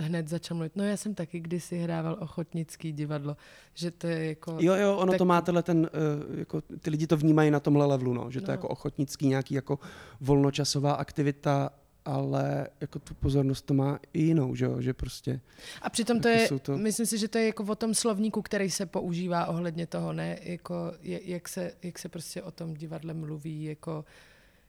[0.00, 3.36] hned začal mluvit, no já jsem taky kdysi hrával ochotnický divadlo,
[3.74, 4.56] že to je jako...
[4.60, 5.90] jo, jo, ono tak- to má tenhle ten,
[6.30, 8.54] uh, jako, ty lidi to vnímají na tomhle levelu, no, že to je No.
[8.54, 9.78] jako ochotnický nějaký jako
[10.20, 11.70] volnočasová aktivita,
[12.06, 15.40] ale jako tu pozornost to má i jinou, že jo, že prostě,
[15.82, 18.42] A přitom to Jako je, to- myslím si, že to je jako o tom slovníku,
[18.42, 22.74] který se používá ohledně toho, ne, jako je, jak, se, jak se prostě o tom
[22.74, 24.04] divadle mluví, jako,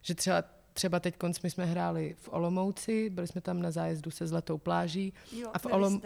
[0.02, 4.28] že třeba třeba teď my jsme hráli v Olomouci, byli jsme tam na zájezdu se
[4.28, 5.14] Zlatou pláží.
[5.32, 6.02] Jo, A v Olom-.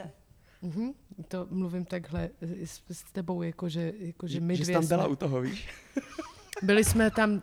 [0.61, 0.91] Mhm,
[1.27, 4.79] to mluvím takhle s, s tebou, jako že, jako, že že, my že jsi dvě
[4.79, 5.69] tam byla jsme, u toho, víš.
[6.63, 7.41] byli jsme tam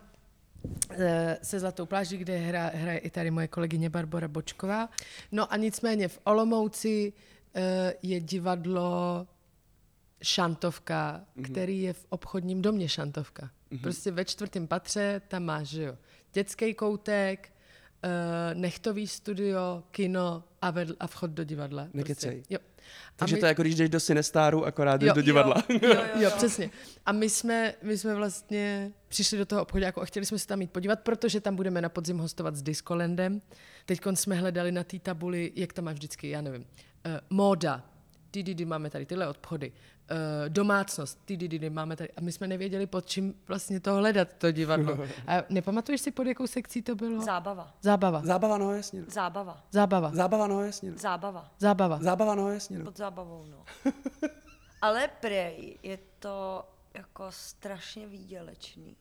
[1.43, 4.89] se Zlatou pláží, kde hra, hraje i tady moje kolegyně Barbara Bočková.
[5.31, 7.13] No a nicméně v Olomouci
[7.55, 9.27] eh, je divadlo
[10.23, 11.51] Šantovka, mm-hmm.
[11.51, 13.49] který je v obchodním domě Šantovka.
[13.71, 13.81] Mm-hmm.
[13.81, 15.97] Prostě ve čtvrtém patře tam máš, že jo,
[16.33, 17.51] dětský koutek,
[18.03, 18.09] uh,
[18.61, 21.87] nechtový studio, kino a, vedl, a vchod do divadla.
[21.93, 22.31] Nekecej.
[22.35, 22.53] Prostě.
[22.53, 22.59] Jo.
[23.15, 25.63] Takže my- to je jako když jdeš do Sinestáru, akorát jdeš Jo, do divadla.
[25.69, 26.31] Jo, jo, jo, Jo, jo.
[26.37, 26.69] přesně.
[27.05, 30.61] A my jsme, my jsme vlastně přišli do toho obchodu a chtěli jsme se tam
[30.61, 33.41] jít podívat, protože tam budeme na podzim hostovat s Discolandem.
[33.85, 37.85] Teď jsme hledali na té tabuli, jak to máš vždycky, já nevím, uh, móda,
[38.31, 39.71] ty, ty, ty, máme tady tyhle obchody,
[40.47, 42.09] domácnost, ty, ty, ty, máme tady.
[42.11, 44.97] A my jsme nevěděli, pod čím vlastně to hledat, to divadlo.
[45.27, 47.21] A nepamatuješ si, pod jakou sekcí to bylo?
[47.21, 47.73] Zábava.
[47.81, 48.21] Zábava.
[48.25, 49.03] Zábava, no jasně.
[49.07, 49.63] Zábava.
[49.71, 50.11] Zábava.
[50.13, 50.93] Zábava, no jasně.
[50.97, 51.51] Zábava.
[51.59, 51.99] Zábava.
[52.01, 52.79] Zábava, no jasně.
[52.79, 52.85] No.
[52.85, 53.65] Pod zábavou, no.
[54.81, 58.95] Ale prej je to jako strašně výdělečný.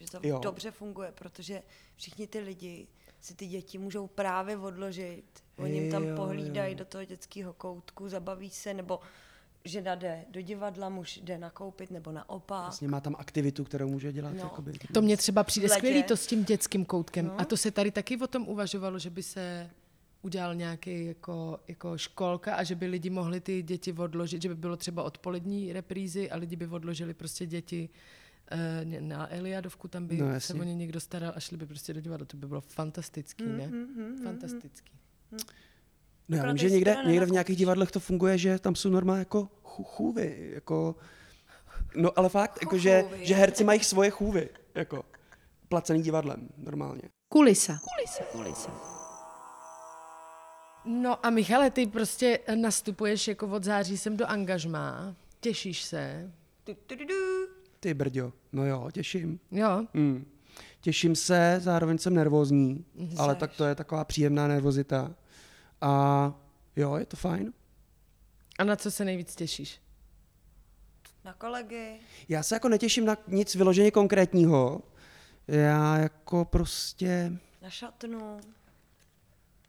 [0.00, 0.38] Že to Jo.
[0.38, 1.62] dobře funguje, protože
[1.96, 2.86] všichni ty lidi
[3.20, 5.24] si ty děti můžou právě odložit.
[5.58, 9.00] Oni jim tam pohlídají do toho dětského koutku, zabaví se, nebo
[9.64, 12.62] žena jde do divadla, muž jde nakoupit, nebo naopak.
[12.62, 14.32] Vlastně má tam aktivitu, kterou může dělat.
[14.32, 14.38] No.
[14.38, 14.72] Jakoby.
[14.92, 17.26] To mně třeba přijde skvělý to s tím dětským koutkem.
[17.26, 17.40] No.
[17.40, 19.70] A to se tady taky o tom uvažovalo, že by se
[20.22, 24.54] udělal nějaký jako, jako školka a že by lidi mohli ty děti odložit, že by
[24.54, 27.88] bylo třeba odpolední reprízy a lidi by odložili prostě děti
[28.50, 31.94] eh, na Eliadovku, tam by No, se o ně někdo staral a šli by prostě
[31.94, 32.26] do divadla.
[32.26, 33.70] To by bylo fantastický, ne?
[34.24, 34.92] Fantastický.
[36.32, 39.18] No já vím, že někde, někde v nějakých divadlech to funguje, že tam jsou normálně
[39.18, 40.94] jako chů- chůvy, jako...
[41.96, 45.04] No ale fakt, jako že, že herci mají svoje chůvy, jako
[45.68, 47.02] placený divadlem, normálně.
[47.28, 47.78] Kulisa.
[50.84, 55.14] No a Michale, ty prostě nastupuješ jako od září sem do angažmá.
[55.40, 56.32] Těšíš se?
[57.80, 59.40] Ty brďo, no jo, těším.
[59.50, 59.86] Jo?
[59.94, 60.26] Mm.
[60.80, 62.84] Těším se, zároveň jsem nervózní,
[63.18, 63.40] ale Seš.
[63.40, 65.14] tak to je taková příjemná nervozita.
[65.82, 66.34] A
[66.76, 67.52] jo, je to fajn.
[68.58, 69.80] A na co se nejvíc těšíš?
[71.24, 72.00] Na kolegy.
[72.28, 74.82] Já se jako netěším na nic vyloženě konkrétního.
[75.48, 78.40] Já jako prostě, Na šatnu.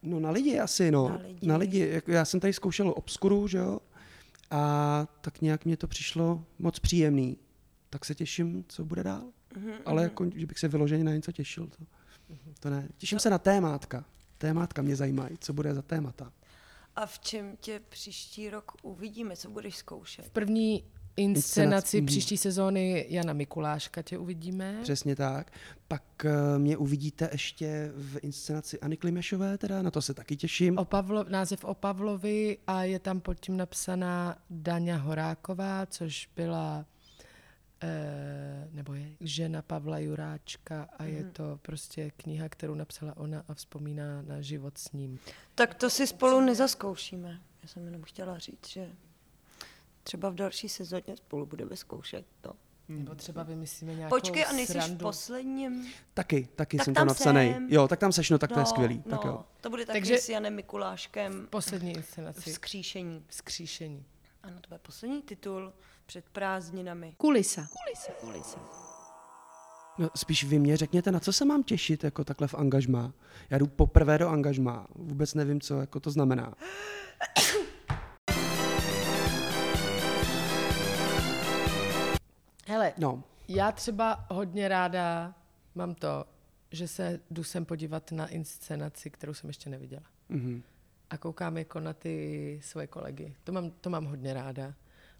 [0.03, 1.09] no na lidi asi, no.
[1.09, 1.47] Na lidi.
[1.47, 1.79] Na lidi.
[1.89, 3.79] Jako já jsem tady zkoušel obskuru, že jo.
[4.51, 7.37] A tak nějak mě to přišlo moc příjemný.
[7.89, 9.23] Tak se těším, co bude dál.
[9.55, 11.83] Mhm, Ale jako, že bych se vyloženě na něco těšil, to,
[12.59, 12.87] to ne.
[12.97, 14.05] Těším se na témátka.
[14.37, 16.31] Témátka mě zajímají, co bude za témata.
[16.95, 20.25] A v čem tě příští rok uvidíme, co budeš zkoušet?
[20.25, 22.05] V první inscenaci Inscenaci, mhm.
[22.05, 24.79] příští sezóny Jana Mikuláška tě uvidíme.
[24.83, 25.51] Přesně tak.
[25.87, 30.77] Pak eh, mě uvidíte ještě v inscenaci Anny Klimešové, teda na to se taky těším.
[30.77, 36.85] O Pavlo, název o Pavlovi a je tam pod tím napsaná Daňa Horáková, což byla
[37.83, 43.53] eh, nebo je žena Pavla Juráčka a je to prostě kniha, kterou napsala ona a
[43.53, 45.19] vzpomíná na život s ním.
[45.55, 47.39] Tak to si spolu nezaskoušíme.
[47.63, 48.89] Já jsem jenom chtěla říct, že
[50.03, 52.53] třeba v další sezóně spolu budeme zkoušet to.
[52.89, 54.97] Nebo třeba vymyslíme nějakou Počkej, a nejsi v srandu.
[55.05, 55.87] posledním?
[56.13, 57.53] Taky, taky Tak jsem tam tam napsaný.
[57.53, 57.67] jsem.
[57.71, 59.03] Jo, tak tam seš, no tak to je No, skvělý.
[59.05, 59.45] No, Tak jo.
[59.61, 62.51] to bude taky Takže- s Janem Mikuláškem Poslední inscenaci.
[62.51, 63.23] vzkříšení.
[63.27, 64.05] Vzkříšení.
[64.43, 65.73] Ano, to bude poslední titul
[66.05, 67.13] před prázdninami.
[67.17, 67.67] Kulisa.
[69.97, 73.13] No, spíš vy mě řekněte, na co se mám těšit jako takhle v angažmá.
[73.49, 74.87] Já jdu poprvé do angažmá.
[74.95, 76.53] Vůbec nevím, co jako to znamená.
[82.67, 85.33] Hele, No, já třeba hodně ráda
[85.75, 86.25] mám to,
[86.71, 90.03] že se jdu sem podívat na inscenaci, kterou jsem ještě neviděla.
[90.29, 90.63] mhm.
[91.09, 93.35] A koukám jako na ty svoje kolegy.
[93.43, 94.73] To mám, to mám hodně ráda.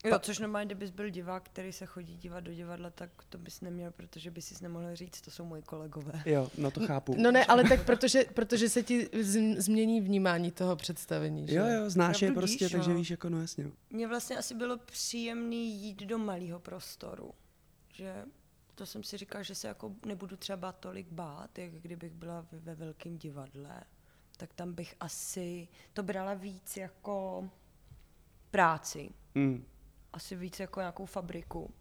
[0.04, 3.62] Jo, což normálně, kdybys byl divák, který se chodí dívat do divadla, tak to bys
[3.62, 6.24] neměl, protože bys si nemohl říct, to jsou moji kolegové.
[6.26, 7.16] jo, no to chápu.
[7.18, 11.48] No ne, ale tak protože, protože se ti z, změní vnímání toho představení.
[11.48, 11.56] Že?
[11.56, 12.96] Jo, jo, znáš je prostě, víš, takže no.
[12.96, 13.72] víš, jako no jasně.
[13.90, 17.32] Mně vlastně asi bylo příjemný jít do malého prostoru,
[17.94, 18.26] že
[18.76, 22.60] to jsem si říkala, že se jako nebudu třeba tolik bát, jak kdybych byla ve,
[22.60, 23.84] ve velkém divadle,
[24.38, 27.50] tak tam bych asi to brala víc jako
[28.52, 29.66] práci, Mm.
[30.14, 31.72] Asi víc jako nějakou fabriku.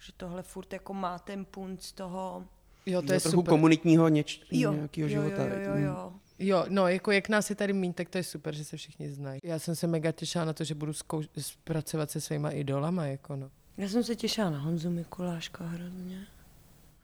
[0.00, 2.44] Že tohle furt jako má ten punt z toho,
[2.86, 3.50] Jo, to je trochu super.
[3.50, 5.44] komunitního něč, jo, nějakého jo, života.
[5.44, 5.84] jo, jo, jo, mm.
[5.84, 6.12] jo.
[6.38, 9.12] Jo, no, jako jak nás je tady míň, tak to je super, že se všichni
[9.12, 9.40] znají.
[9.44, 13.36] Já jsem se mega těšila na to, že budu zkouš- pracovat se svýma idolama, jako
[13.36, 13.50] no.
[13.76, 16.26] Já jsem se těšila na Honzu Mikuláška hrozně.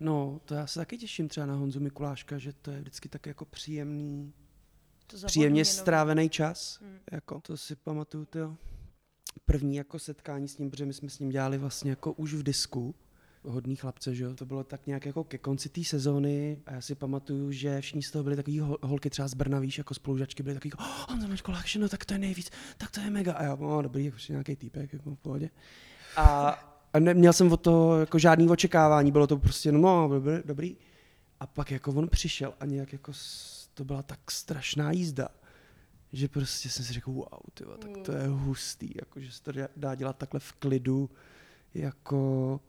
[0.01, 3.27] No, to já se taky těším třeba na Honzu Mikuláška, že to je vždycky tak
[3.27, 4.33] jako příjemný,
[5.07, 5.81] To za příjemně odměnou.
[5.81, 6.79] strávený čas.
[6.83, 6.98] Hmm.
[7.12, 8.57] Jako, to si pamatuju, tyjo.
[9.45, 12.42] První jako setkání s ním, protože my jsme s ním dělali vlastně jako už v
[12.42, 12.95] disku,
[13.45, 14.35] hodný chlapce, že jo.
[14.35, 18.03] To bylo tak nějak jako ke konci té sezóny a já si pamatuju, že všichni
[18.03, 21.07] z toho byli takový hol- holky třeba z Brna, víš, jako spolužačky byly takový, oh,
[21.09, 23.33] Honza Mikuláš, no tak to je nejvíc, tak to je mega.
[23.33, 25.51] A já, no dobrý, jako prostě nějaký týpek, jako v pohodě.
[26.16, 26.49] A,
[26.92, 30.77] a neměl jsem od toho jako žádný očekávání, bylo to prostě, no dobrý, dobrý.
[31.40, 33.12] A pak jako on přišel a nějak jako
[33.75, 35.29] to byla tak strašná jízda,
[36.12, 39.53] že prostě jsem si řekl, wow, tyva, tak to je hustý, jako, že se to
[39.53, 41.11] dá- dá dělat takhle v klidu,
[41.75, 42.61] jako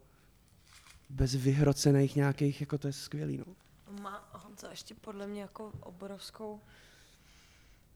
[1.10, 3.44] bez vyhrocených nějakých, jako to je skvělý, no.
[4.02, 6.60] Má Honza ještě podle mě jako obrovskou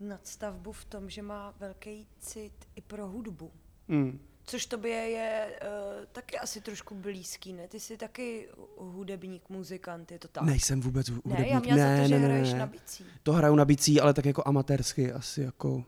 [0.00, 3.52] nadstavbu v tom, že má velký cit i pro hudbu.
[3.88, 4.20] Mm.
[4.48, 7.68] Což tobě je uh, taky asi trošku blízký, ne?
[7.68, 10.42] Ty jsi taky hudebník, muzikant, je to tak?
[10.44, 11.38] Nejsem vůbec hudebník.
[11.38, 12.58] ne, já měla ne, za to, že ne, hraješ ne.
[12.58, 13.04] na bicí.
[13.22, 15.82] To hraju na bicí, ale tak jako amatérsky, asi jako, uh,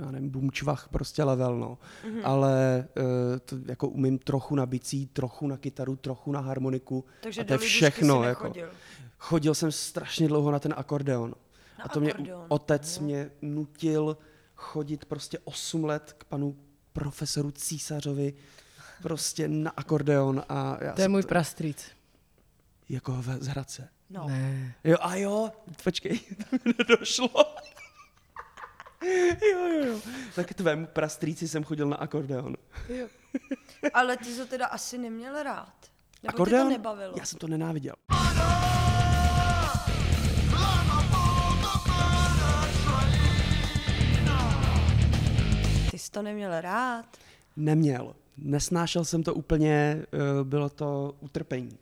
[0.00, 1.78] já nevím, bumčvach prostě level, no.
[2.04, 2.14] Mhm.
[2.14, 2.20] Mm-hmm.
[2.24, 3.04] Ale uh,
[3.44, 7.04] to jako umím trochu na bicí, trochu na kytaru, trochu na harmoniku.
[7.20, 8.22] Takže a to je všechno.
[8.22, 8.52] Jako.
[9.18, 11.34] Chodil jsem strašně dlouho na ten akordeon.
[11.78, 14.16] Na a to mě akordeon, otec mě nutil
[14.56, 16.56] chodit prostě 8 let k panu
[17.00, 18.34] profesoru Císařovi
[19.02, 21.86] prostě na akordeon a já To je můj prastrýc.
[22.88, 23.88] jako ve, z Hradce.
[24.10, 24.28] No.
[24.28, 24.74] Ne.
[24.84, 25.52] Jo, a jo,
[25.84, 26.18] počkej,
[26.50, 27.28] to mi nedošlo.
[29.52, 30.00] jo, jo, jo.
[30.34, 32.56] Tak tvému prastrýci jsem chodil na akordeon.
[33.92, 35.74] Ale ty to teda asi neměl rád.
[36.22, 36.68] Nebo akordeon?
[36.68, 37.14] tě to nebavilo?
[37.18, 37.94] Já jsem to nenáviděl.
[38.08, 38.55] Ty
[46.06, 47.06] jsi to neměl rád?
[47.56, 48.16] Neměl.
[48.36, 51.78] Nesnášel jsem to úplně, eh, bylo to utrpení.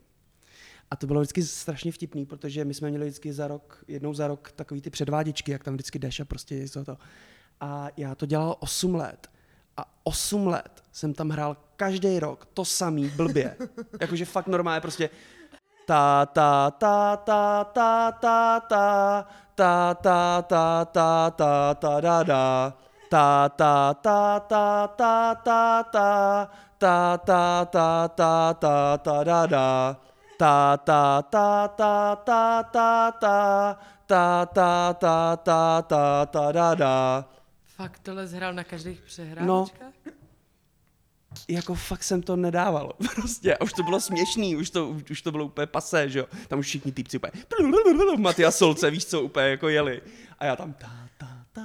[0.90, 4.26] A to bylo vždycky strašně vtipný, protože my jsme měli vždycky za rok, jednou za
[4.26, 6.98] rok takový ty předváděčky, jak tam vždycky jdeš a prostě je to.
[7.60, 9.30] A já to dělal 8 let.
[9.76, 13.56] A 8 let jsem tam hrál každý rok to samý blbě.
[14.00, 15.10] Jakože fakt normálně prostě
[15.86, 19.14] ta ta ta ta ta ta ta
[19.56, 26.36] ta ta ta ta ta ta da da ta ta ta ta ta ta ta
[26.78, 29.96] ta ta ta ta ta ta da da
[30.38, 33.64] ta ta ta ta ta ta ta
[34.08, 37.24] ta ta ta ta ta ta da da
[37.76, 39.06] Fakt tohle zhrál na každých No.
[39.06, 39.94] přehrávačkách?
[41.48, 42.92] jako fakt jsem to nedával.
[43.14, 43.56] Prostě.
[43.56, 46.26] A už to bylo směšný, už to, už to bylo úplně pasé, že jo.
[46.48, 47.32] Tam už všichni týpci úplně
[48.16, 50.02] Matia Solce, víš co, úplně jako jeli.
[50.38, 51.62] A já tam ta, ta, ta.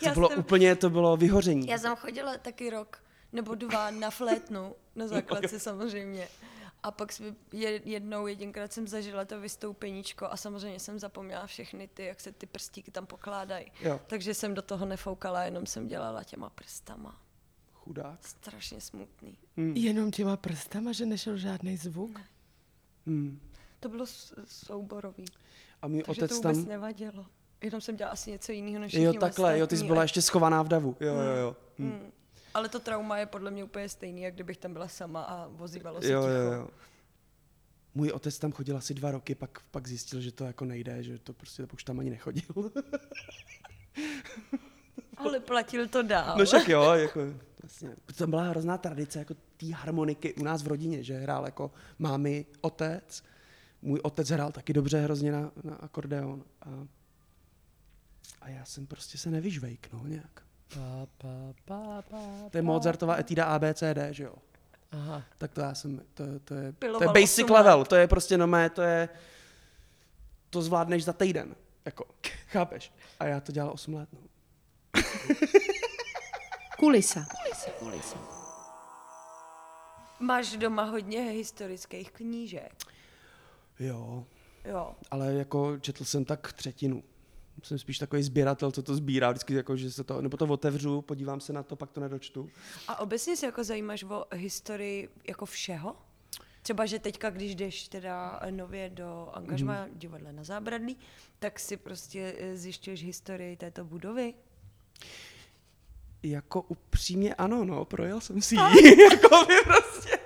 [0.00, 1.66] To Já bylo jsem- úplně, to bylo vyhoření.
[1.66, 6.28] Já jsem chodila taky rok nebo dva na flétnu, na základce samozřejmě.
[6.82, 7.12] A pak
[7.84, 12.46] jednou, jedinkrát jsem zažila to vystoupeníčko a samozřejmě jsem zapomněla všechny ty, jak se ty
[12.46, 13.72] prstíky tam pokládají.
[13.80, 14.00] Jo.
[14.06, 17.20] Takže jsem do toho nefoukala, jenom jsem dělala těma prstama.
[17.74, 18.26] Chudák.
[18.26, 19.38] Strašně smutný.
[19.74, 22.20] Jenom těma prstama, že nešel žádný zvuk?
[23.06, 23.40] Hmm.
[23.80, 24.06] To bylo
[24.44, 25.24] souborový.
[25.82, 26.68] A můj Takže otec to vůbec tam...
[26.68, 27.26] nevadilo.
[27.62, 30.22] Jenom jsem dělala asi něco jiného než Jo, takhle, jo, ty jsi byla a- ještě
[30.22, 30.96] schovaná v davu.
[31.00, 31.56] Jo, jo, jo.
[31.78, 31.90] Hm.
[31.90, 32.12] Hmm.
[32.54, 36.02] Ale to trauma je podle mě úplně stejný, jak kdybych tam byla sama a vozívalo
[36.02, 36.32] se Jo, ticho.
[36.32, 36.68] jo, jo.
[37.94, 41.18] Můj otec tam chodil asi dva roky, pak, pak zjistil, že to jako nejde, že
[41.18, 42.44] to prostě už tam ani nechodil.
[45.16, 46.38] Ale platil to dál.
[46.38, 47.20] No však jo, jako,
[47.62, 47.90] vlastně.
[48.16, 52.46] To byla hrozná tradice jako té harmoniky u nás v rodině, že hrál jako mámy,
[52.60, 53.22] otec.
[53.82, 56.44] Můj otec hrál taky dobře hrozně na, na akordeon.
[56.62, 56.86] A,
[58.40, 60.42] a já jsem prostě se nevyžvejknul nějak.
[60.74, 61.28] Pa, pa,
[61.64, 62.18] pa, pa,
[62.50, 64.34] To je Mozartova etída ABCD, že jo?
[64.92, 65.22] Aha.
[65.38, 67.88] Tak to já jsem, to, to je, to je basic level, let.
[67.88, 69.08] to je prostě no mé, to je,
[70.50, 72.04] to zvládneš za týden, jako,
[72.46, 72.92] chápeš?
[73.20, 74.20] A já to dělal 8 let, no.
[76.78, 77.26] Kulisa.
[80.20, 82.84] Máš doma hodně historických knížek.
[83.78, 84.26] Jo,
[84.64, 84.94] Jo.
[85.10, 87.02] ale jako četl jsem tak třetinu.
[87.62, 91.02] Jsem spíš takový sběratel, co to sbírá, vždycky jako, že se to, nebo to otevřu,
[91.02, 92.50] podívám se na to, pak to nedočtu.
[92.88, 95.96] A obecně se jako zajímáš o historii jako všeho?
[96.62, 99.98] Třeba, že teďka, když jdeš teda nově do angažma Mhm.
[99.98, 100.96] divadla na Zábradlí,
[101.38, 104.34] tak si prostě eh, zjišťuješ historii této budovy?
[106.22, 109.02] Jako upřímně ano, no, projel jsem si ji.
[109.10, 110.18] jako by prostě,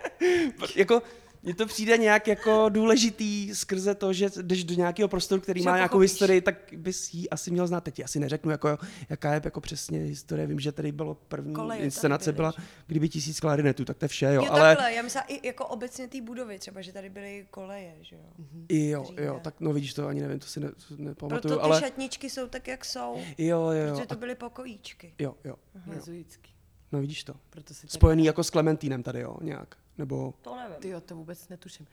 [0.81, 1.03] jako,
[1.45, 5.65] mně to přijde nějak jako důležitý skrze to, že jdeš do nějakého prostoru, který Že
[5.65, 6.11] má jako nějakou pochopíš.
[6.11, 7.85] historii, tak bys ji asi měl znát.
[7.85, 8.79] Teď asi neřeknu, jako,
[9.09, 10.47] jaká je jako přesně historie.
[10.47, 12.53] Vím, že tady bylo první Koleje inscenace byla,
[12.87, 14.33] kdyby tisíc klarinetů, tak to je vše, jo.
[14.33, 17.95] Jo, ale takhle, já myslím i jako obecně té budovy, třeba, že tady byly koleje,
[18.01, 18.23] že jo?
[18.69, 19.25] i jo, dříve.
[19.25, 21.81] jo, tak no vidíš to, ani nevím, to si ne, to nepamatuju, Proto ty ale
[21.81, 25.15] šatničky jsou tak, jak jsou, jo, jo, jo, protože to byly pokojíčky.
[25.19, 25.55] jo, jo,
[25.95, 26.55] Jezuitský.
[26.93, 27.35] no vidíš to.
[27.51, 27.91] Proto si tak...
[27.91, 30.77] Spojený jako s Klementínem tady, jo, nějak, nebo To nevím.
[30.81, 31.87] Ty jo, to vůbec netuším.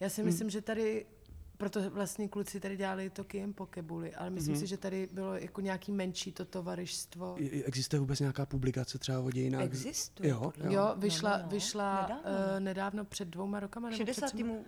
[0.00, 0.10] Já Hmm.
[0.10, 1.06] si myslím, že tady,
[1.56, 4.60] proto vlastně kluci tady dělali to Kiem Pokebuly, ale myslím Mhm.
[4.60, 7.36] si, že tady bylo jako nějaký menší to tovarištvo.
[7.64, 9.62] existuje vůbec nějaká publikace třeba o dějinách?
[9.64, 11.48] Existuje, Jo, Jo, No, vyšla, no, no.
[11.48, 12.54] vyšla Nedávno, nedávno, ne?
[12.54, 13.88] uh, nedávno před dvouma rokama.
[13.88, 14.26] Nebo před 60.
[14.26, 14.64] třema- mu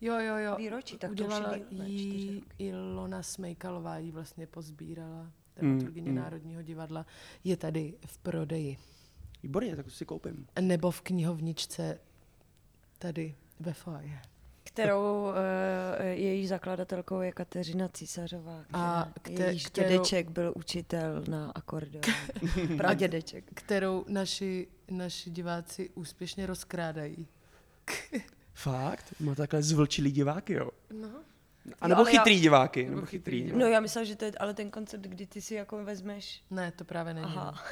[0.00, 0.56] Jo, jo, jo.
[0.56, 2.44] výročí, tak to už Udělala ne, čtyři jí.
[2.58, 6.16] Ilona Smejkalová, jí vlastně pozbírala, dramaturgyně mm.
[6.16, 7.06] Národního divadla.
[7.44, 8.76] Je tady v prodeji.
[9.42, 10.46] Výborně, tak to si koupím.
[10.60, 11.98] Nebo v knihovničce
[13.02, 14.20] tady ve foaje.
[14.64, 15.34] kterou uh,
[16.10, 18.64] její zakladatelkou je Kateřina Císařová.
[18.72, 22.02] A kte- jejíž kterou- dědeček byl učitel na akordeon.
[22.76, 23.44] Pradědeček.
[23.54, 27.26] Kterou naši, naši diváci úspěšně rozkrádají.
[28.54, 29.14] Fakt?
[29.20, 30.70] Má takhle zvlčilý diváky, jo?
[30.92, 31.08] No.
[31.80, 32.82] A nebo já- chytrý diváky.
[32.84, 33.58] Nebo Nebo chytrý chytrý.
[33.58, 36.72] No já myslím, že to je ale ten koncept, kdy ty si jako vezmeš Ne,
[36.72, 37.26] to právě není.
[37.26, 37.62] Aha,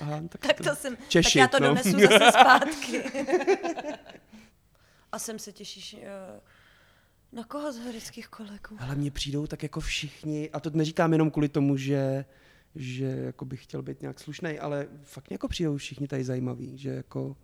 [0.00, 1.68] Aha, tak, tak to jsem, Češi, tak já to no.
[1.68, 3.04] donesu zase zpátky.
[5.12, 6.40] A sem se těšíš eh,
[7.32, 8.76] na koho z hereckých kolegů?
[8.78, 12.24] Ale mně přijdou tak jako všichni, a to neříkám jenom kvůli tomu, že,
[12.74, 16.78] že jako bych chtěl být nějak slušný, ale fakt mě jako přijdou všichni tady zajímaví,
[16.78, 17.36] že jako uh,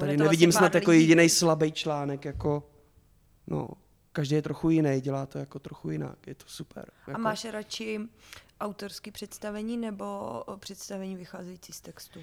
[0.00, 2.70] tady nevidím vlastně snad jako jediný slabý článek, jako
[3.46, 3.68] no,
[4.12, 6.90] každý je trochu jiný, dělá to jako trochu jinak, je to super.
[7.06, 8.00] A Jako, máš radši
[8.60, 12.20] autorský představení nebo představení vycházející z textu?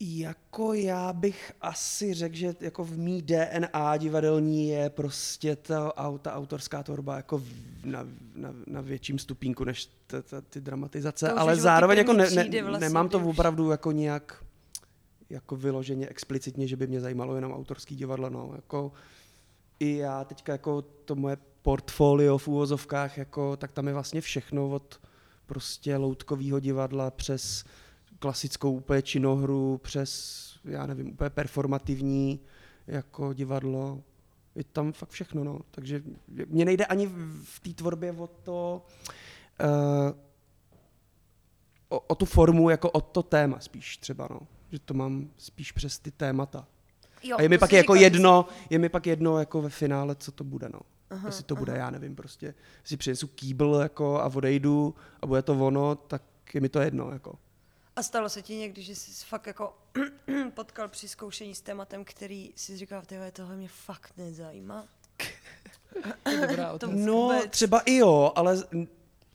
[0.00, 6.34] Jako já bych asi řekl, že jako v mý DNA divadelní je prostě ta, ta
[6.34, 7.42] autorská tvorba jako
[7.84, 12.62] na, na, na větším stupínku než t, t, ty dramatizace, ale zároveň jako ne, ne,
[12.62, 14.44] vlastně, nemám to opravdu jako nějak
[15.30, 18.92] jako vyloženě explicitně, že by mě zajímalo jenom autorský divadlo, no, jako
[19.80, 24.70] i já teďka jako to moje portfolio v úvozovkách, jako, tak tam je vlastně všechno
[24.70, 25.00] od
[25.46, 27.64] prostě loutkového divadla přes
[28.20, 32.40] klasickou úplně činohru, přes, já nevím, úplně performativní
[32.86, 34.02] jako divadlo.
[34.54, 35.58] Je tam fakt všechno, no.
[35.70, 36.02] Takže
[36.46, 37.06] mně nejde ani
[37.44, 38.86] v, té tvorbě o to,
[39.60, 40.18] uh,
[41.88, 44.40] o, o tu formu, jako o to téma spíš třeba, no.
[44.72, 46.66] Že to mám spíš přes ty témata.
[47.22, 49.70] Jo, A je mi pak jako říkal, že jedno, je mi pak jedno jako ve
[49.70, 50.80] finále, co to bude, no.
[51.10, 52.54] Aha, Jestli to bude, já nevím, prostě,
[52.84, 56.22] si přinesu kýbl jako a odejdu a bude to ono, tak
[56.54, 57.38] je mi to jedno, jako.
[58.00, 59.74] A stalo se ti někdy, že jsi fakt jako
[60.54, 64.84] potkal při zkoušení s tématem, který si říkal, tyhle, tohle mě fakt nezajímá?
[66.78, 66.86] To.
[66.90, 67.50] No, vůbec.
[67.50, 68.56] třeba i jo, ale,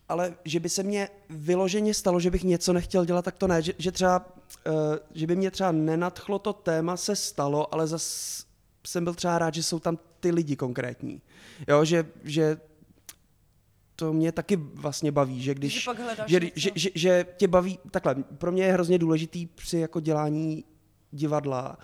[0.10, 3.62] ale že by se mně vyloženě stalo, že bych něco nechtěl dělat, tak to ne.
[3.62, 4.25] Že, že třeba,
[4.67, 4.73] uh,
[5.13, 8.45] že by mě třeba nenadchlo to téma, se stalo, ale zas
[8.88, 11.21] jsem byl třeba rád, že jsou tam ty lidi konkrétní.
[11.67, 12.58] Jo, že, že
[13.95, 15.84] to mě taky vlastně baví, že když...
[15.84, 15.91] Že
[16.27, 16.51] že, něco.
[16.55, 20.63] že, že, že tě baví, takhle, pro mě je hrozně důležitý při jako dělání
[21.12, 21.77] divadla,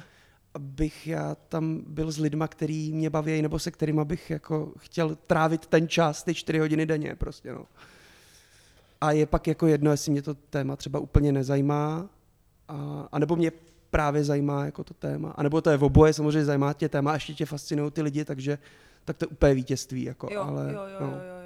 [0.53, 5.15] abych já tam byl s lidma, který mě baví, nebo se kterými bych jako chtěl
[5.15, 7.65] trávit ten čas, ty čtyři hodiny denně prostě, no.
[9.01, 12.09] A je pak jako jedno, jestli mě to téma třeba úplně nezajímá,
[12.67, 13.51] a, a nebo mě
[13.89, 17.11] právě zajímá jako to téma, a nebo to je v oboje, samozřejmě zajímá tě téma,
[17.11, 18.57] a ještě tě fascinují ty lidi, takže
[19.05, 21.07] tak to je úplně vítězství, jako, Jo, ale, jo, jo, no.
[21.07, 21.40] jo, jo.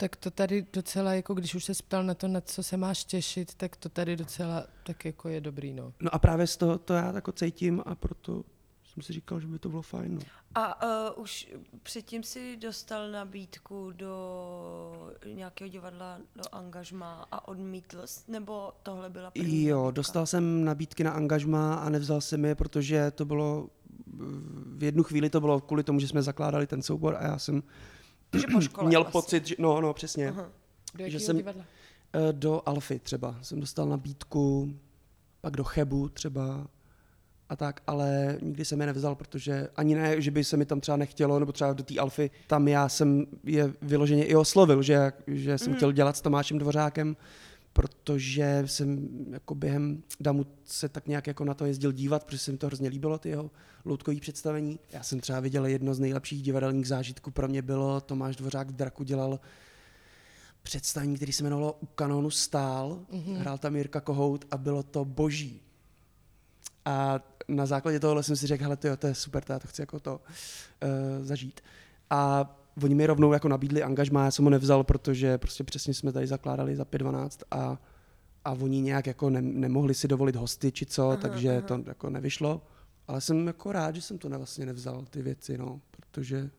[0.00, 3.04] Tak to tady docela, jako když už se ptal na to, na co se máš
[3.04, 5.92] těšit, tak to tady docela tak jako je dobrý, no.
[6.00, 8.44] No a právě z toho to já jako cítím a proto
[8.84, 10.14] jsem si říkal, že by to bylo fajn.
[10.14, 10.20] No.
[10.54, 10.82] A
[11.16, 11.48] uh, už
[11.82, 19.30] předtím si dostal nabídku do nějakého divadla, do angažma a odmítl jsi, nebo tohle byla
[19.30, 19.96] první Jo, nabídka?
[19.96, 23.68] dostal jsem nabídky na angažma a nevzal jsem je, protože to bylo,
[24.76, 27.62] v jednu chvíli to bylo kvůli tomu, že jsme zakládali ten soubor a já jsem
[28.30, 29.12] Takže po škole měl vlastně.
[29.22, 30.46] pocit, že, no, no, přesně, Aha.
[30.94, 31.64] Do jakého jsem- divadla?
[32.12, 34.72] Eh, do Alfy třeba jsem dostal nabídku,
[35.40, 36.66] pak do Chebu třeba
[37.48, 40.80] a tak, ale nikdy jsem je nevzal, protože ani ne, že by se mi tam
[40.80, 45.12] třeba nechtělo, nebo třeba do té Alfy, tam já jsem je vyloženě i oslovil, že,
[45.26, 45.76] že jsem Mm.
[45.76, 47.16] chtěl dělat s Tomášem Dvořákem,
[47.78, 52.52] protože jsem jako během Damu se tak nějak jako na to jezdil dívat, protože se
[52.52, 53.50] mi to hrozně líbilo, ty jeho
[53.84, 54.78] loutkový představení.
[54.92, 58.72] Já jsem třeba viděl jedno z nejlepších divadelních zážitků pro mě bylo, Tomáš Dvořák v
[58.72, 59.40] Draku dělal
[60.62, 63.36] představení, který se jmenovalo U kanonu stál, mm-hmm.
[63.36, 65.60] hrál tam Jirka Kohout a bylo to boží.
[66.84, 69.82] A na základě tohohle jsem si řekl, hele, to je super, to já to chci
[69.82, 71.60] jako to uh, zažít.
[72.10, 76.12] A oni mi rovnou jako nabídli angažmá, já jsem ho nevzal, protože prostě přesně jsme
[76.12, 77.78] tady zakládali za 5.12 a,
[78.44, 81.60] a oni nějak jako ne, nemohli si dovolit hosty či co, aha, takže aha.
[81.60, 82.62] to jako nevyšlo.
[83.08, 86.50] Ale jsem jako rád, že jsem to vlastně nevzal, ty věci, no, protože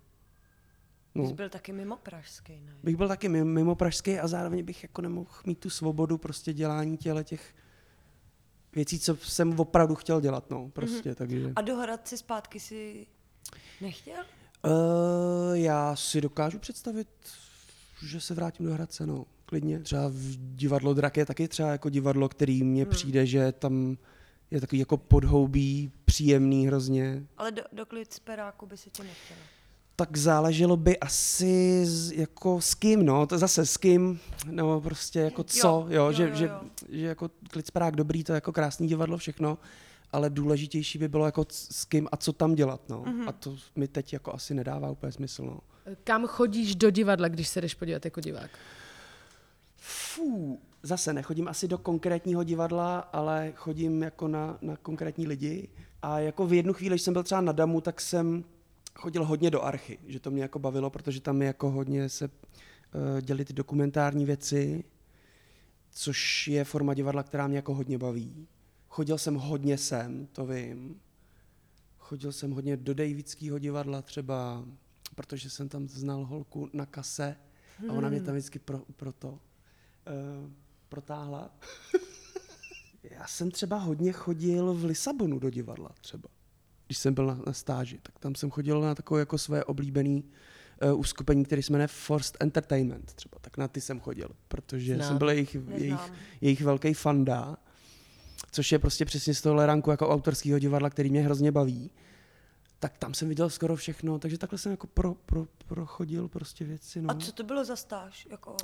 [1.15, 2.75] no, byl taky mimo pražský, ne?
[2.83, 6.53] bych byl taky mimo, mimo pražský a zároveň bych jako nemohl mít tu svobodu prostě
[6.53, 7.55] dělání těle těch
[8.75, 11.15] věcí, co jsem opravdu chtěl dělat, no, prostě, mm-hmm.
[11.15, 11.53] takže.
[11.55, 13.07] A do Hradce zpátky si
[13.81, 14.23] nechtěl?
[14.65, 17.07] Uh, já si dokážu představit,
[18.05, 19.79] že se vrátím do Hradce, no, klidně.
[19.79, 22.91] Třeba v divadlo Drak je taky třeba jako divadlo, který mně hmm.
[22.91, 23.97] přijde, že tam
[24.51, 27.23] je takový jako podhoubí, příjemný hrozně.
[27.37, 29.37] Ale do, do klid z peráku by si tě nechtěl.
[29.95, 34.19] Tak záleželo by asi z, jako s kým, no, to zase s kým,
[34.51, 36.61] no prostě jako co, jo, Jo, jo, že, jo, že, jo.
[36.89, 39.57] že jako Klicperák dobrý, to je jako krásný divadlo, všechno,
[40.11, 43.03] ale důležitější by bylo jako s kým a co tam dělat, no.
[43.27, 45.59] A to mi teď jako asi nedává úplně smysl, no.
[46.03, 48.51] Kam chodíš do divadla, když se jdeš podívat jako divák?
[49.75, 55.69] Fú, zase nechodím asi do konkrétního divadla, ale chodím jako na, na konkrétní lidi.
[56.01, 58.43] A jako v jednu chvíli, když jsem byl třeba na Damu, tak jsem
[58.95, 62.27] chodil hodně do archy, že to mě jako bavilo, protože tam je jako hodně se
[62.27, 64.83] uh, děly ty dokumentární věci,
[65.91, 68.47] což je forma divadla, která mě jako hodně baví.
[68.89, 71.01] Chodil jsem hodně sem, to vím.
[71.97, 74.65] Chodil jsem hodně do Davidského divadla třeba,
[75.15, 77.35] protože jsem tam znal holku na kase
[77.89, 79.39] a ona mě tam vždycky pro, pro to uh,
[80.89, 81.51] protáhla.
[83.03, 86.29] Já jsem třeba hodně chodil v Lisabonu do divadla třeba.
[86.87, 90.21] Když jsem byl na, na stáži, tak tam jsem chodil na takové jako své oblíbené
[90.91, 93.37] uh, uskupení, které se jmenuje Forced Entertainment třeba.
[93.41, 95.07] Tak na ty jsem chodil, protože Znám.
[95.07, 97.57] jsem byl jejich, jejich, jejich velký fanda,
[98.51, 101.91] což je prostě přesně z toho ranku jako autorského divadla, který mě hrozně baví.
[102.79, 107.01] Tak tam jsem viděl skoro všechno, takže takhle jsem jako pro, pro, prochodil prostě věci.
[107.01, 107.11] No.
[107.11, 108.27] A co to bylo za stáž?
[108.31, 108.55] Jako...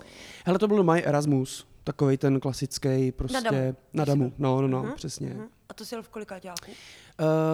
[0.45, 3.41] Hele, to byl My Erasmus, takový ten klasický prostě...
[3.51, 3.75] Damu.
[3.93, 5.29] Na damu, no, no, no, Mhm, přesně.
[5.29, 5.47] Mhm.
[5.69, 6.71] A to jsi jel v kolikáťáku?
[6.71, 6.75] Uh,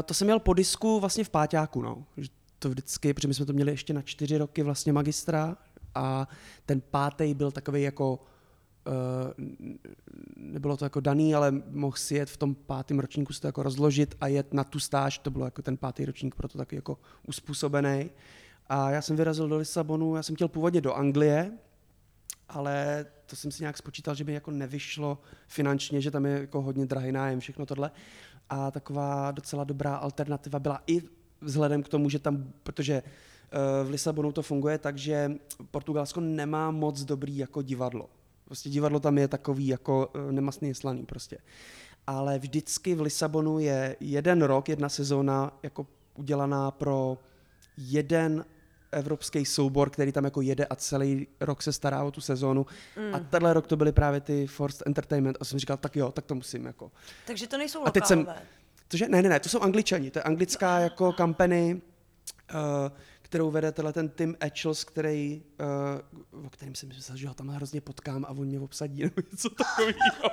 [0.06, 2.06] to jsem měl po disku vlastně v páťáku, no.
[2.18, 2.30] Že
[2.60, 5.58] To vždycky, protože my jsme to měli ještě na čtyři roky vlastně magistra
[5.96, 6.28] a
[6.66, 8.20] ten pátý byl takový jako
[10.36, 13.64] nebylo to jako daný, ale mohl si jet v tom pátém ročníku si to jako
[13.64, 16.98] rozložit a jet na tu stáž, to bylo jako ten pátý ročník, proto taky jako
[17.28, 18.10] uspůsobený.
[18.68, 21.52] A já jsem vyrazil do Lisabonu, já jsem chtěl původně do Anglie,
[22.50, 25.18] ale to jsem si nějak spočítal, že by jako nevyšlo
[25.48, 27.92] finančně, že tam je jako hodně drahý nájem, všechno tohle.
[28.50, 31.02] A taková docela dobrá alternativa byla i
[31.42, 35.32] vzhledem k tomu, že tam, protože eh, v Lisabonu to funguje tak, že
[35.72, 38.10] Portugalsko nemá moc dobrý jako divadlo.
[38.52, 41.38] Prostě divadlo tam je takový jako eh, nemastný slaný prostě.
[42.08, 47.18] Ale vždycky v Lisabonu je jeden rok, jedna sezóna jako udělaná pro
[47.78, 48.46] jeden
[48.92, 52.66] evropský soubor, který tam jako jede a celý rok se stará o tu sezónu.
[52.98, 53.16] Mm.
[53.16, 56.26] A tenhle rok to byly právě ty Forced Entertainment a jsem říkal, tak jo, tak
[56.26, 56.92] to musím jako.
[57.28, 58.46] Takže to nejsou A teď jsem- lokálové.
[58.90, 59.08] Cože?
[59.10, 61.82] Ne, ne, ne, to jsou angličani, to je anglická jako company,
[62.54, 62.60] uh,
[63.32, 65.42] kterou vede tenhle ten Tim Etchells, který,
[66.32, 69.22] uh, o kterým jsem myslel, že ho tam hrozně potkám a on mě obsadí nebo
[69.32, 70.30] něco takového.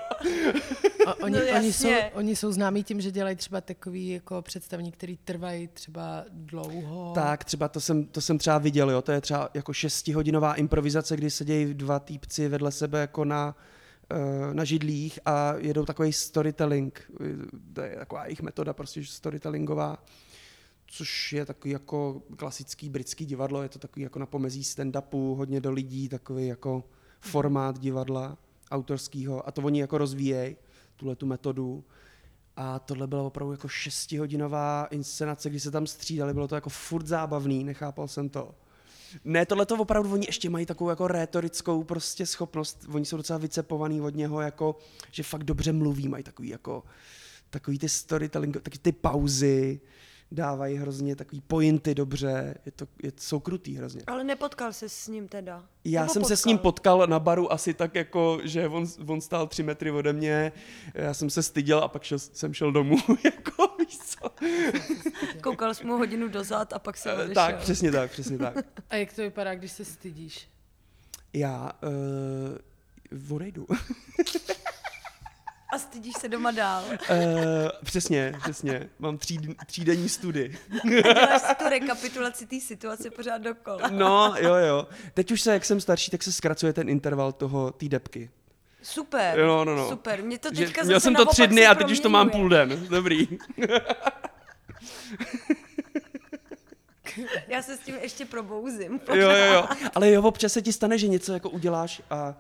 [1.06, 4.92] O, oni, No oni, jsou, oni jsou známí tím, že dělají třeba takový jako představení,
[4.92, 7.12] který trvají třeba dlouho.
[7.14, 11.16] Tak, třeba to jsem, to jsem třeba viděl, jo, to je třeba jako šestihodinová improvizace,
[11.16, 13.56] kdy sedějí dva týpci vedle sebe jako na,
[14.10, 17.10] eh, na židlích a jedou takový storytelling.
[17.72, 19.98] To je taková jejich metoda, prostě storytellingová,
[20.90, 25.60] což je takový jako klasický britský divadlo, je to takový jako na pomezí stand-upu, hodně
[25.60, 26.84] do lidí, takový jako
[27.20, 28.38] formát divadla
[28.70, 30.56] autorského a to oni jako rozvíjejí,
[30.96, 31.84] tuhle tu metodu.
[32.56, 37.06] A tohle byla opravdu jako šestihodinová inscenace, kdy se tam střídali, bylo to jako furt
[37.06, 38.54] zábavný, nechápal jsem to.
[39.24, 43.38] Ne, tohle to opravdu, oni ještě mají takovou jako rétorickou prostě schopnost, oni jsou docela
[43.38, 44.76] vycepovaný od něho, jako,
[45.10, 46.82] že fakt dobře mluví, mají takový jako,
[47.50, 49.80] takový ty storytelling, taky ty pauzy,
[50.30, 54.02] dávají hrozně takový pointy dobře, je to, je, jsou krutý hrozně.
[54.06, 55.64] Ale nepotkal se s ním teda?
[55.84, 59.20] Já Nebo jsem se s ním potkal na baru asi tak jako, že on, on
[59.20, 60.52] stál tři metry ode mě,
[60.94, 64.30] já jsem se styděl a pak šel, jsem šel domů, jako víš co.
[65.42, 67.34] Koukal jsi mu hodinu dozad a pak se Eh, odešel.
[67.34, 68.56] Tak, přesně tak, přesně tak.
[68.90, 70.48] A jak to vypadá, když se stydíš?
[71.32, 71.72] Já
[73.28, 73.66] uh, odejdu.
[75.72, 76.84] uh, A stydíš se doma dál.
[77.84, 78.88] přesně, přesně.
[78.98, 80.58] Mám tří, třídenní studi.
[80.84, 83.88] A děláš si tu rekapitulaci té situace pořád dokola.
[83.90, 84.86] No, jo, jo.
[85.14, 88.30] Teď už se, jak jsem starší, tak se zkracuje ten interval toho, té depky.
[88.82, 89.38] Super.
[89.38, 89.88] Jo, no, no.
[89.88, 90.22] Super.
[90.22, 92.30] Mě to Že, teďka měl zase jsem to tři dny a teď už to mám
[92.30, 92.86] půl den.
[92.88, 93.28] Dobrý.
[97.48, 99.00] Já se s tím ještě probouzím.
[99.14, 99.68] Jo, jo, jo.
[99.94, 102.34] Ale jo, občas se ti stane, že něco jako uděláš a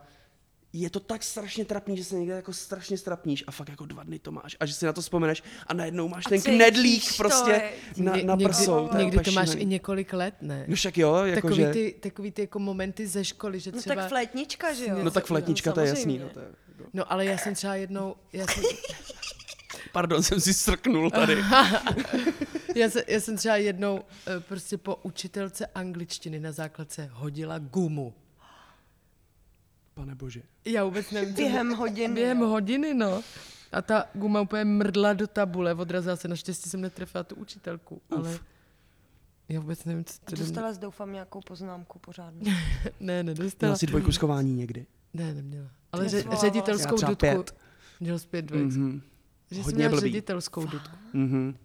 [0.72, 4.02] je to tak strašně trapný, že se někde jako strašně strapníš a fakt jako dva
[4.02, 7.08] dny to máš a že si na to vzpomeneš a najednou máš A ten knedlík
[7.08, 8.88] to, prostě je- na, na někdy, prsou.
[8.96, 10.64] někdy úplně to máš i několik let, ne?
[10.68, 11.72] No však jo, takový, jakože...
[11.72, 13.94] ty, takový ty jako momenty ze školy, že No třeba...
[13.94, 14.96] tak flétnička, že jo?
[15.02, 16.18] No tak fletnička, to je jasný.
[16.18, 16.46] No, to je,
[16.78, 16.86] no.
[16.92, 18.64] No ale já jsem třeba jednou, já jsem,
[19.92, 21.36] Pardon, jsem si strknul tady.
[22.74, 28.14] já, jsem, já jsem třeba jednou eh, prostě po učitelce angličtiny na základce hodila gumu.
[29.98, 30.42] Pane bože.
[30.64, 31.34] Já vůbec nevím.
[31.34, 32.14] Během hodiny.
[32.14, 33.22] Během hodiny, no.
[33.72, 38.38] A ta guma úplně mrdla do tabule, odrazila se, naštěstí jsem netrefila tu učitelku, ale
[39.48, 42.42] já vůbec nevím, co to Dostala jsi, doufám, nějakou poznámku pořádnou.
[43.00, 43.76] Ne, Měla nedostala.
[43.76, 44.86] si dvojku schování někdy.
[45.14, 45.68] Ne, neměla.
[45.92, 47.14] Ale ře- ředitelskou dudku.
[47.14, 47.54] pět.
[48.00, 48.66] Měl zpět dvojku.
[48.68, 49.00] Mhm.
[49.50, 50.00] Že jsi Hodně měl blbý.
[50.00, 50.96] ředitelskou dudku.
[51.12, 51.56] Mhm.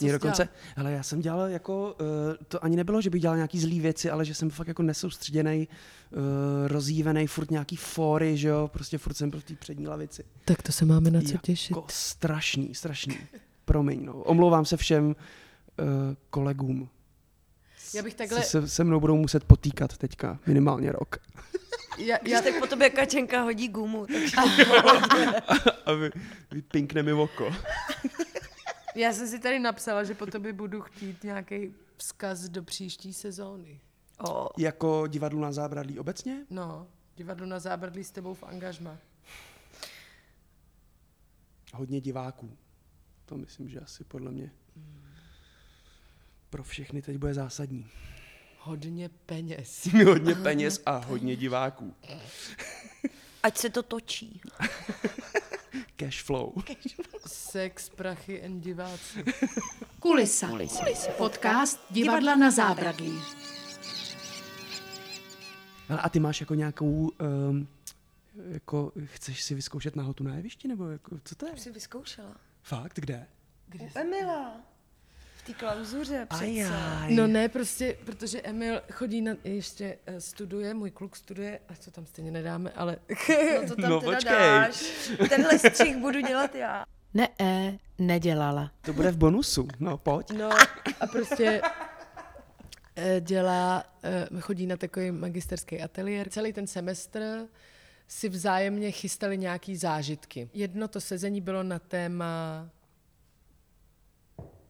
[0.00, 2.06] Mě dokonce, ale já jsem dělal jako, uh,
[2.48, 5.68] to ani nebylo, že bych dělal nějaký zlý věci, ale že jsem fakt jako nesoustředěný,
[6.10, 6.18] uh,
[6.66, 10.24] rozjívený, furt nějaký fóry, že jo, prostě furt jsem byl v té přední lavici.
[10.44, 11.76] Tak to se máme na co jako těšit.
[11.88, 13.18] strašný, strašný.
[13.64, 14.14] Promiň, no.
[14.14, 15.14] Omlouvám se všem uh,
[16.30, 16.88] kolegům.
[17.94, 21.16] Já bych Se, takhle, se, se mnou budou muset potýkat teďka minimálně rok.
[21.98, 24.36] já, já, tak po tobě Kačenka hodí gumu, takže
[25.86, 26.10] A vy,
[26.50, 27.50] vy pinkne mi oko.
[28.96, 33.80] já jsem si tady napsala, že po tobě budu chtít nějaký vzkaz do příští sezóny.
[34.28, 36.46] o, Jako divadlu na zábradlí obecně?
[36.50, 38.98] No, divadlo na zábradlí s tebou v angažma.
[41.74, 42.56] Hodně diváků.
[43.26, 44.50] To myslím, že asi podle mě
[46.50, 47.90] pro všechny teď bude zásadní.
[48.58, 49.88] Hodně peněz.
[50.06, 51.94] hodně peněz a hodně diváků.
[53.42, 54.40] ať se to točí.
[55.96, 56.52] Cash flow.
[57.26, 59.24] Sex, prachy and diváci.
[60.00, 60.48] Kulisa.
[61.18, 63.22] Podcast Divadla na zábradlí.
[65.88, 67.10] Hele, a ty máš jako nějakou,
[67.48, 67.68] um,
[68.48, 71.56] jako chceš si vyzkoušet nahotu na jevišti, nebo jako, co to je?
[71.56, 72.36] Jsi vyzkoušela.
[72.62, 73.26] Fakt, kde?
[73.80, 74.56] U Emila.
[75.36, 76.70] V té klauzuře přece.
[77.08, 81.90] No ne, prostě, protože Emil chodí na, ještě eh, studuje, můj kluk studuje, a co
[81.90, 82.96] tam stejně nedáme, ale
[83.62, 84.32] No to tam No, teda počkej.
[84.32, 84.84] dáš.
[85.28, 86.84] Tenhle střih budu dělat já.
[87.16, 88.72] Ne, e, nedělala.
[88.80, 90.30] To bude v bonusu, no pojď.
[90.30, 90.50] No
[91.00, 91.62] a prostě
[92.96, 96.28] eh, dělá, eh, chodí na takový magisterský ateliér.
[96.28, 97.46] Celý ten semestr
[98.08, 100.50] si vzájemně chystali nějaký zážitky.
[100.54, 102.68] Jedno to sezení bylo na téma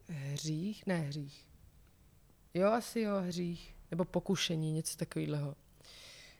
[0.08, 1.48] hřích, ne hřích.
[2.54, 3.74] Jo, asi jo, hřích.
[3.90, 5.54] Nebo pokušení, něco takového.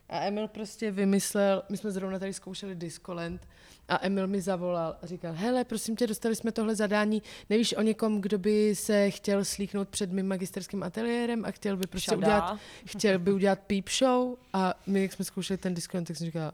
[0.08, 3.48] A Emil prostě vymyslel, my jsme zrovna tady zkoušeli Discolent
[3.88, 7.82] a Emil mi zavolal a říkal, hele, prosím tě, dostali jsme tohle zadání, nevíš o
[7.82, 12.18] někom, kdo by se chtěl slíknout před mým magisterským ateliérem a chtěl by prostě Šadá.
[12.26, 16.26] udělat, chtěl by udělat peep show a my, jak jsme zkoušeli ten Discolent, tak jsem
[16.26, 16.52] říkala,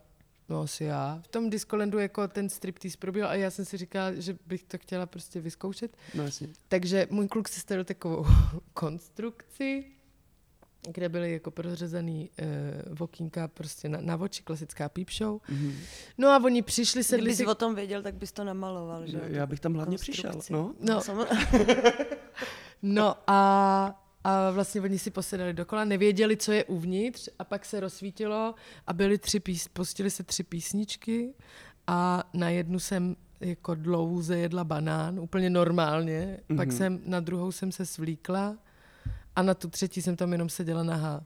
[0.49, 1.21] no asi já.
[1.25, 4.79] V tom Discolendu jako ten striptease proběhl a já jsem si říkala, že bych to
[4.79, 5.97] chtěla prostě vyzkoušet.
[6.15, 6.49] No jasně.
[6.69, 8.27] Takže můj kluk se stavil takovou
[8.75, 9.85] konstrukci,
[10.89, 15.37] kde byly jako prořezaný uh, vokínka prostě na, na oči, klasická peep show.
[15.37, 15.75] Mm-hmm.
[16.19, 17.47] No a oni přišli, sedli Kdybys si...
[17.47, 19.21] o tom věděl, tak bys to namaloval, že?
[19.27, 20.75] Já bych tam hlavně přišel, no.
[20.81, 21.01] No,
[22.83, 27.81] no a, a vlastně oni si posedali dokola, nevěděli, co je uvnitř a pak se
[27.81, 28.55] rozsvítilo
[28.87, 31.35] a byly tři pís, pustili se tři písničky
[31.87, 36.57] a na jednu jsem jako dlouze jedla banán, úplně normálně, mm-hmm.
[36.57, 38.57] pak jsem, na druhou jsem se svlíkla
[39.37, 41.25] a na tu třetí jsem tam jenom seděla nahá.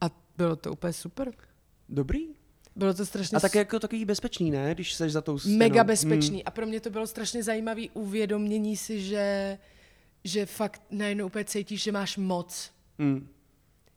[0.00, 1.32] A bylo to úplně super.
[1.88, 2.26] Dobrý.
[2.76, 4.74] Bylo to strašně A tak jako takový bezpečný, ne?
[4.74, 5.56] Když seš za tou stěnou.
[5.56, 6.44] mega bezpečný.
[6.44, 9.58] A pro mě to bylo strašně zajímavé uvědomění si, že,
[10.24, 12.70] že fakt najednou úplně cítíš, že máš moc.
[12.98, 13.06] Mm.
[13.06, 13.28] Mm.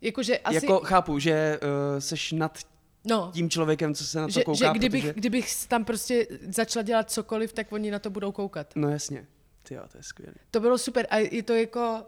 [0.01, 0.55] Jakože asi...
[0.55, 2.59] Jako chápu, že uh, seš nad
[3.05, 5.13] no, tím člověkem, co se na to že, kouká, že kdybych, protože...
[5.13, 8.75] kdybych tam prostě začala dělat cokoliv, tak oni na to budou koukat.
[8.75, 9.27] No jasně.
[9.63, 10.33] Ty jo, to je skvělé.
[10.51, 12.05] To bylo super a je to jako,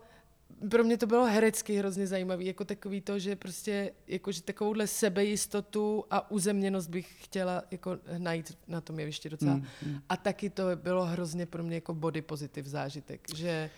[0.70, 4.88] pro mě to bylo herecky hrozně zajímavý, jako takový to, že prostě, jako, že takovouhle
[4.88, 9.53] sebejistotu a uzemněnost bych chtěla jako najít na tom jevišti docela.
[9.53, 10.01] Mm, mm.
[10.09, 13.70] A taky to bylo hrozně pro mě jako body pozitiv zážitek, že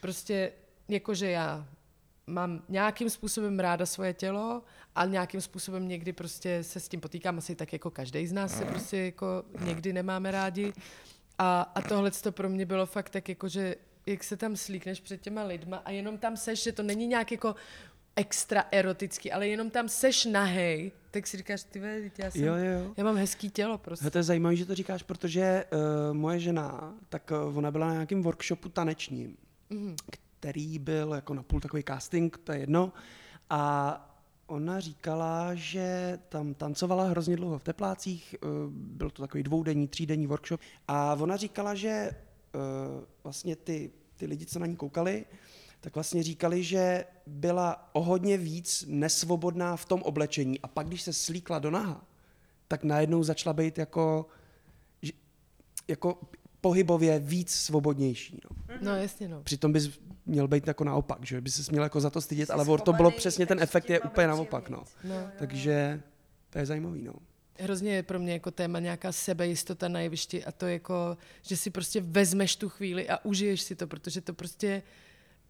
[0.00, 0.52] prostě,
[0.88, 1.66] jakože já
[2.26, 4.62] mám nějakým způsobem ráda svoje tělo
[4.94, 8.58] a nějakým způsobem někdy prostě se s tím potýkám, asi tak jako každý z nás
[8.58, 10.72] se prostě jako někdy nemáme rádi.
[11.38, 13.76] A, a tohle to pro mě bylo fakt tak jako, že
[14.06, 17.32] jak se tam slíkneš před těma lidma a jenom tam seš, že to není nějak
[17.32, 17.54] jako
[18.16, 22.54] extra erotický, ale jenom tam seš nahej, tak si říkáš, ty vždyť já, jsem, Jo,
[22.54, 24.02] jo, já mám hezký tělo prostě.
[24.02, 27.86] Hele, to je zajímavé, že to říkáš, protože uh, moje žena, tak uh, ona byla
[27.86, 29.36] na nějakém workshopu tanečním,
[29.70, 29.96] mm.
[30.10, 32.92] který byl jako napůl takový casting, to je jedno.
[33.50, 34.02] A
[34.46, 40.26] ona říkala, že tam tancovala hrozně dlouho v teplácích, uh, byl to takový dvoudenní, třídenní
[40.26, 40.60] workshop.
[40.88, 42.10] A ona říkala, že
[43.24, 45.24] vlastně ty, ty lidi, co na ní koukali,
[45.80, 50.60] tak vlastně říkali, že byla o hodně víc nesvobodná v tom oblečení.
[50.60, 52.04] A pak, když se slíkla do naha,
[52.68, 54.26] tak najednou začala být jako,
[55.88, 56.18] jako
[56.60, 58.40] pohybově víc svobodnější.
[58.44, 58.76] No.
[58.80, 59.42] No jasně, no.
[59.42, 62.78] Přitom bys měl být jako naopak, že by se měl jako za to stydět, ale
[62.78, 64.68] to bylo přesně ten efekt je úplně naopak.
[64.70, 64.84] No.
[65.04, 65.30] no.
[65.38, 66.02] Takže
[66.50, 67.02] to je zajímavý.
[67.02, 67.12] No.
[67.58, 71.70] Hrozně je pro mě jako téma nějaká sebejistota na jevišti a to jako, že si
[71.70, 74.82] prostě vezmeš tu chvíli a užiješ si to, protože to prostě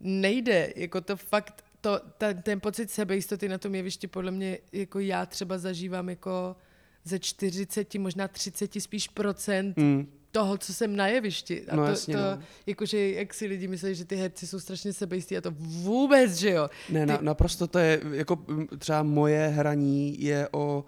[0.00, 5.00] nejde, jako to fakt, to, ta, ten pocit sebejistoty na tom jevišti podle mě, jako
[5.00, 6.57] já třeba zažívám jako
[7.04, 10.07] ze 40, možná 30 spíš procent Mm.
[10.30, 11.66] toho, co jsem na jevišti.
[11.68, 12.42] A No to, jasně, to no.
[12.66, 16.50] jakože, jak si lidi myslí, že ty herci jsou strašně sebejistí a to vůbec, že
[16.50, 16.68] jo.
[16.90, 18.44] Ne, na, naprosto to je, jako
[18.78, 20.84] třeba moje hraní je o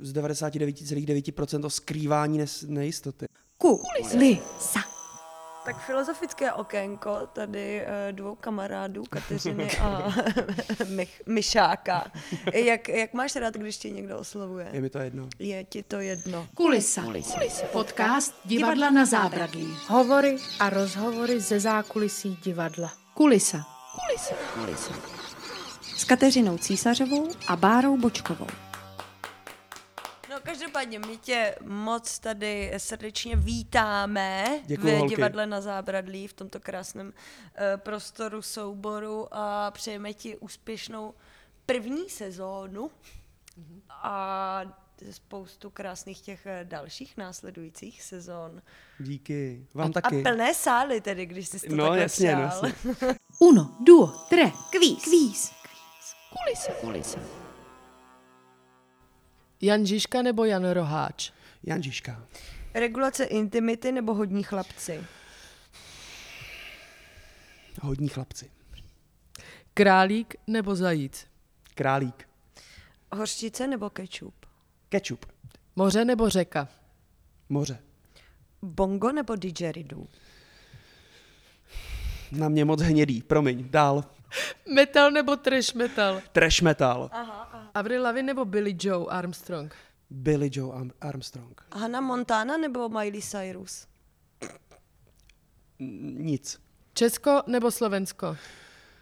[0.00, 3.26] z 99,9% o skrývání nejistoty.
[3.58, 4.80] Kulisa.
[5.64, 10.08] Tak filozofické okénko tady eh, dvou kamarádů, Kateřiny a
[10.84, 12.12] Mich- Myšáka.
[12.54, 14.68] Jak, jak máš rád, když tě někdo oslovuje?
[14.72, 15.28] Je mi to jedno.
[15.38, 16.48] Je ti to jedno.
[16.54, 17.02] Kulisa.
[17.72, 19.76] Podcast divadla na zábradlí.
[19.88, 22.92] Hovory a rozhovory ze zákulisí divadla.
[23.14, 23.66] Kulisa.
[25.96, 28.46] S Kateřinou Císařovou a Bárou Bočkovou.
[30.48, 35.14] Každopádně my tě moc tady srdečně vítáme Děkuju, v holky.
[35.14, 37.12] divadle na Zábradlí, v tomto krásném uh,
[37.76, 41.14] prostoru souboru a přejeme ti úspěšnou
[41.66, 42.90] první sezónu
[43.90, 44.62] a
[45.10, 48.62] spoustu krásných těch eh, dalších následujících sezón.
[48.98, 49.66] Díky.
[49.74, 50.22] Vám A taky.
[50.22, 52.74] plné sály tedy, když jsi to No takhle jasně, no, jasně.
[53.38, 55.02] Uno, duo, tre, kvíz.
[55.04, 55.52] Kvíz.
[59.60, 61.30] Jan Žižka nebo Jan Roháč?
[61.62, 62.22] Jan Žižka.
[62.74, 65.04] Regulace intimity nebo hodní chlapci?
[67.82, 68.50] Hodní chlapci.
[69.74, 71.26] Králík nebo zajíc?
[71.74, 72.28] Králík.
[73.12, 74.46] Hořčice nebo kečup?
[74.88, 75.26] Ketchup.
[75.76, 76.68] Moře nebo řeka?
[77.48, 77.78] Moře.
[78.62, 80.06] Bongo nebo didgeridoo?
[82.32, 83.22] Na mě moc hnědý.
[83.22, 83.70] Promiň.
[83.70, 84.04] Dál.
[84.74, 86.22] Metal nebo trash metal?
[86.32, 87.10] Trash metal.
[87.78, 89.74] Avril Lavigne nebo Billy Joe Armstrong?
[90.10, 91.60] Billy Joe Arm- Armstrong.
[91.74, 93.86] Hannah Montana nebo Miley Cyrus?
[95.78, 96.60] Nic.
[96.94, 98.36] Česko nebo Slovensko?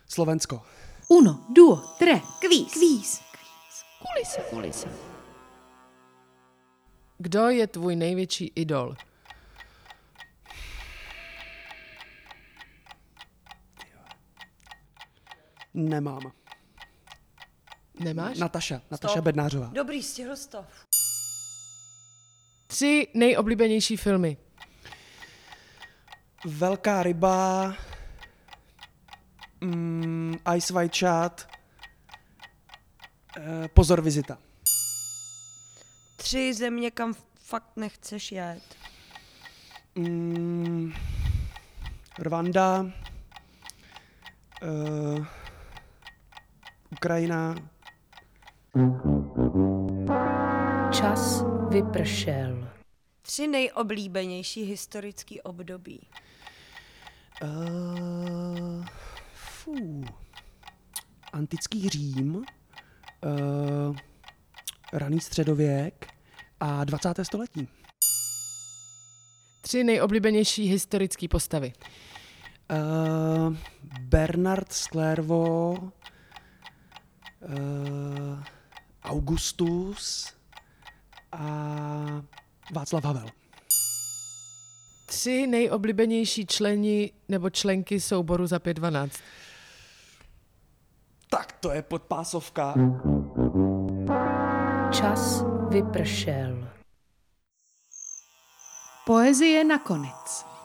[0.09, 0.63] Slovensko.
[1.09, 2.73] Uno, duo, tre, kvíz.
[2.73, 3.21] Kvíz.
[7.19, 8.95] Kdo je tvůj největší idol?
[15.75, 16.33] Nemám.
[17.99, 18.39] Nemáš?
[18.39, 18.81] Nataša.
[18.91, 19.25] Nataša Stop.
[19.25, 19.71] Bednářová.
[19.73, 20.65] Dobrý, stihl to.
[22.67, 24.37] Tři nejoblíbenější filmy.
[26.45, 27.75] Velká ryba.
[29.61, 31.49] Mm, Ice White Chat.
[33.37, 34.39] Eh, pozor, vizita.
[36.17, 38.63] Tři země, kam fakt nechceš jet.
[39.95, 40.93] Mm,
[42.19, 42.87] Rwanda.
[44.63, 45.27] Uh,
[46.93, 47.55] Ukrajina.
[50.93, 52.69] Čas vypršel.
[53.23, 56.09] Tři nejoblíbenější historický období.
[57.43, 58.85] Uh,
[59.35, 60.05] fů.
[61.33, 62.35] Antický Řím.
[62.37, 63.97] Uh,
[64.93, 66.07] raný středověk
[66.61, 67.15] a 20.
[67.23, 67.69] století.
[69.61, 71.73] Tři nejoblíbenější historické postavy.
[72.71, 73.57] Uh,
[74.01, 75.91] Bernard Clairvaux, uh,
[79.07, 80.33] Augustus
[81.33, 81.39] a
[82.75, 83.27] Václav Havel.
[85.07, 89.21] Tři nejoblíbenější členi nebo členky souboru za 512.
[91.31, 92.75] Tak to je podpásovka.
[94.93, 96.69] Čas vypršel.
[99.07, 100.56] Poezie nakonec.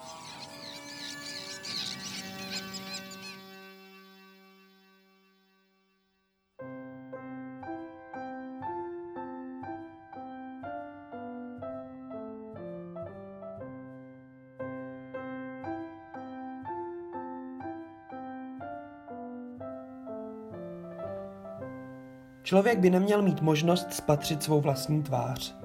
[22.51, 25.55] Člověk by neměl mít možnost spatřit svou vlastní tvář.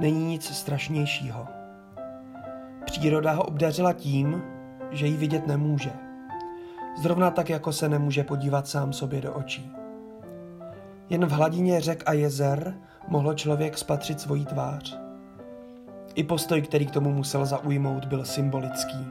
[0.00, 1.46] Není nic strašnějšího.
[2.84, 4.42] Příroda ho obdařila tím,
[4.90, 5.90] že ji vidět nemůže.
[6.98, 9.70] Zrovna tak, jako se nemůže podívat sám sobě do očí.
[11.10, 12.74] Jen v hladině řek a jezer
[13.08, 14.98] mohlo člověk spatřit svoji tvář.
[16.14, 19.06] I postoj, který k tomu musel zaujmout, byl symbolický.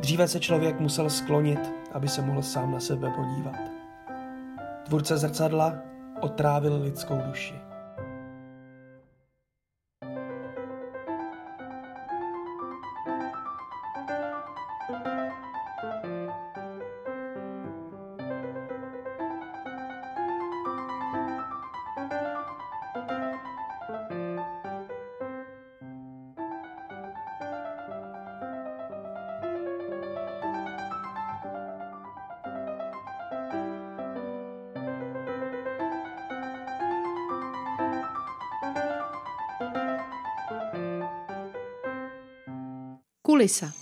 [0.00, 3.73] Dříve se člověk musel sklonit, aby se mohl sám na sebe podívat.
[4.84, 5.74] Tvůrce zrcadla
[6.20, 7.63] otrávil lidskou duši.
[43.44, 43.72] Kulisa.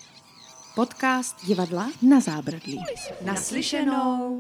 [0.75, 2.83] Podcast divadla na zábradlí.
[3.23, 4.32] Naslyšenou.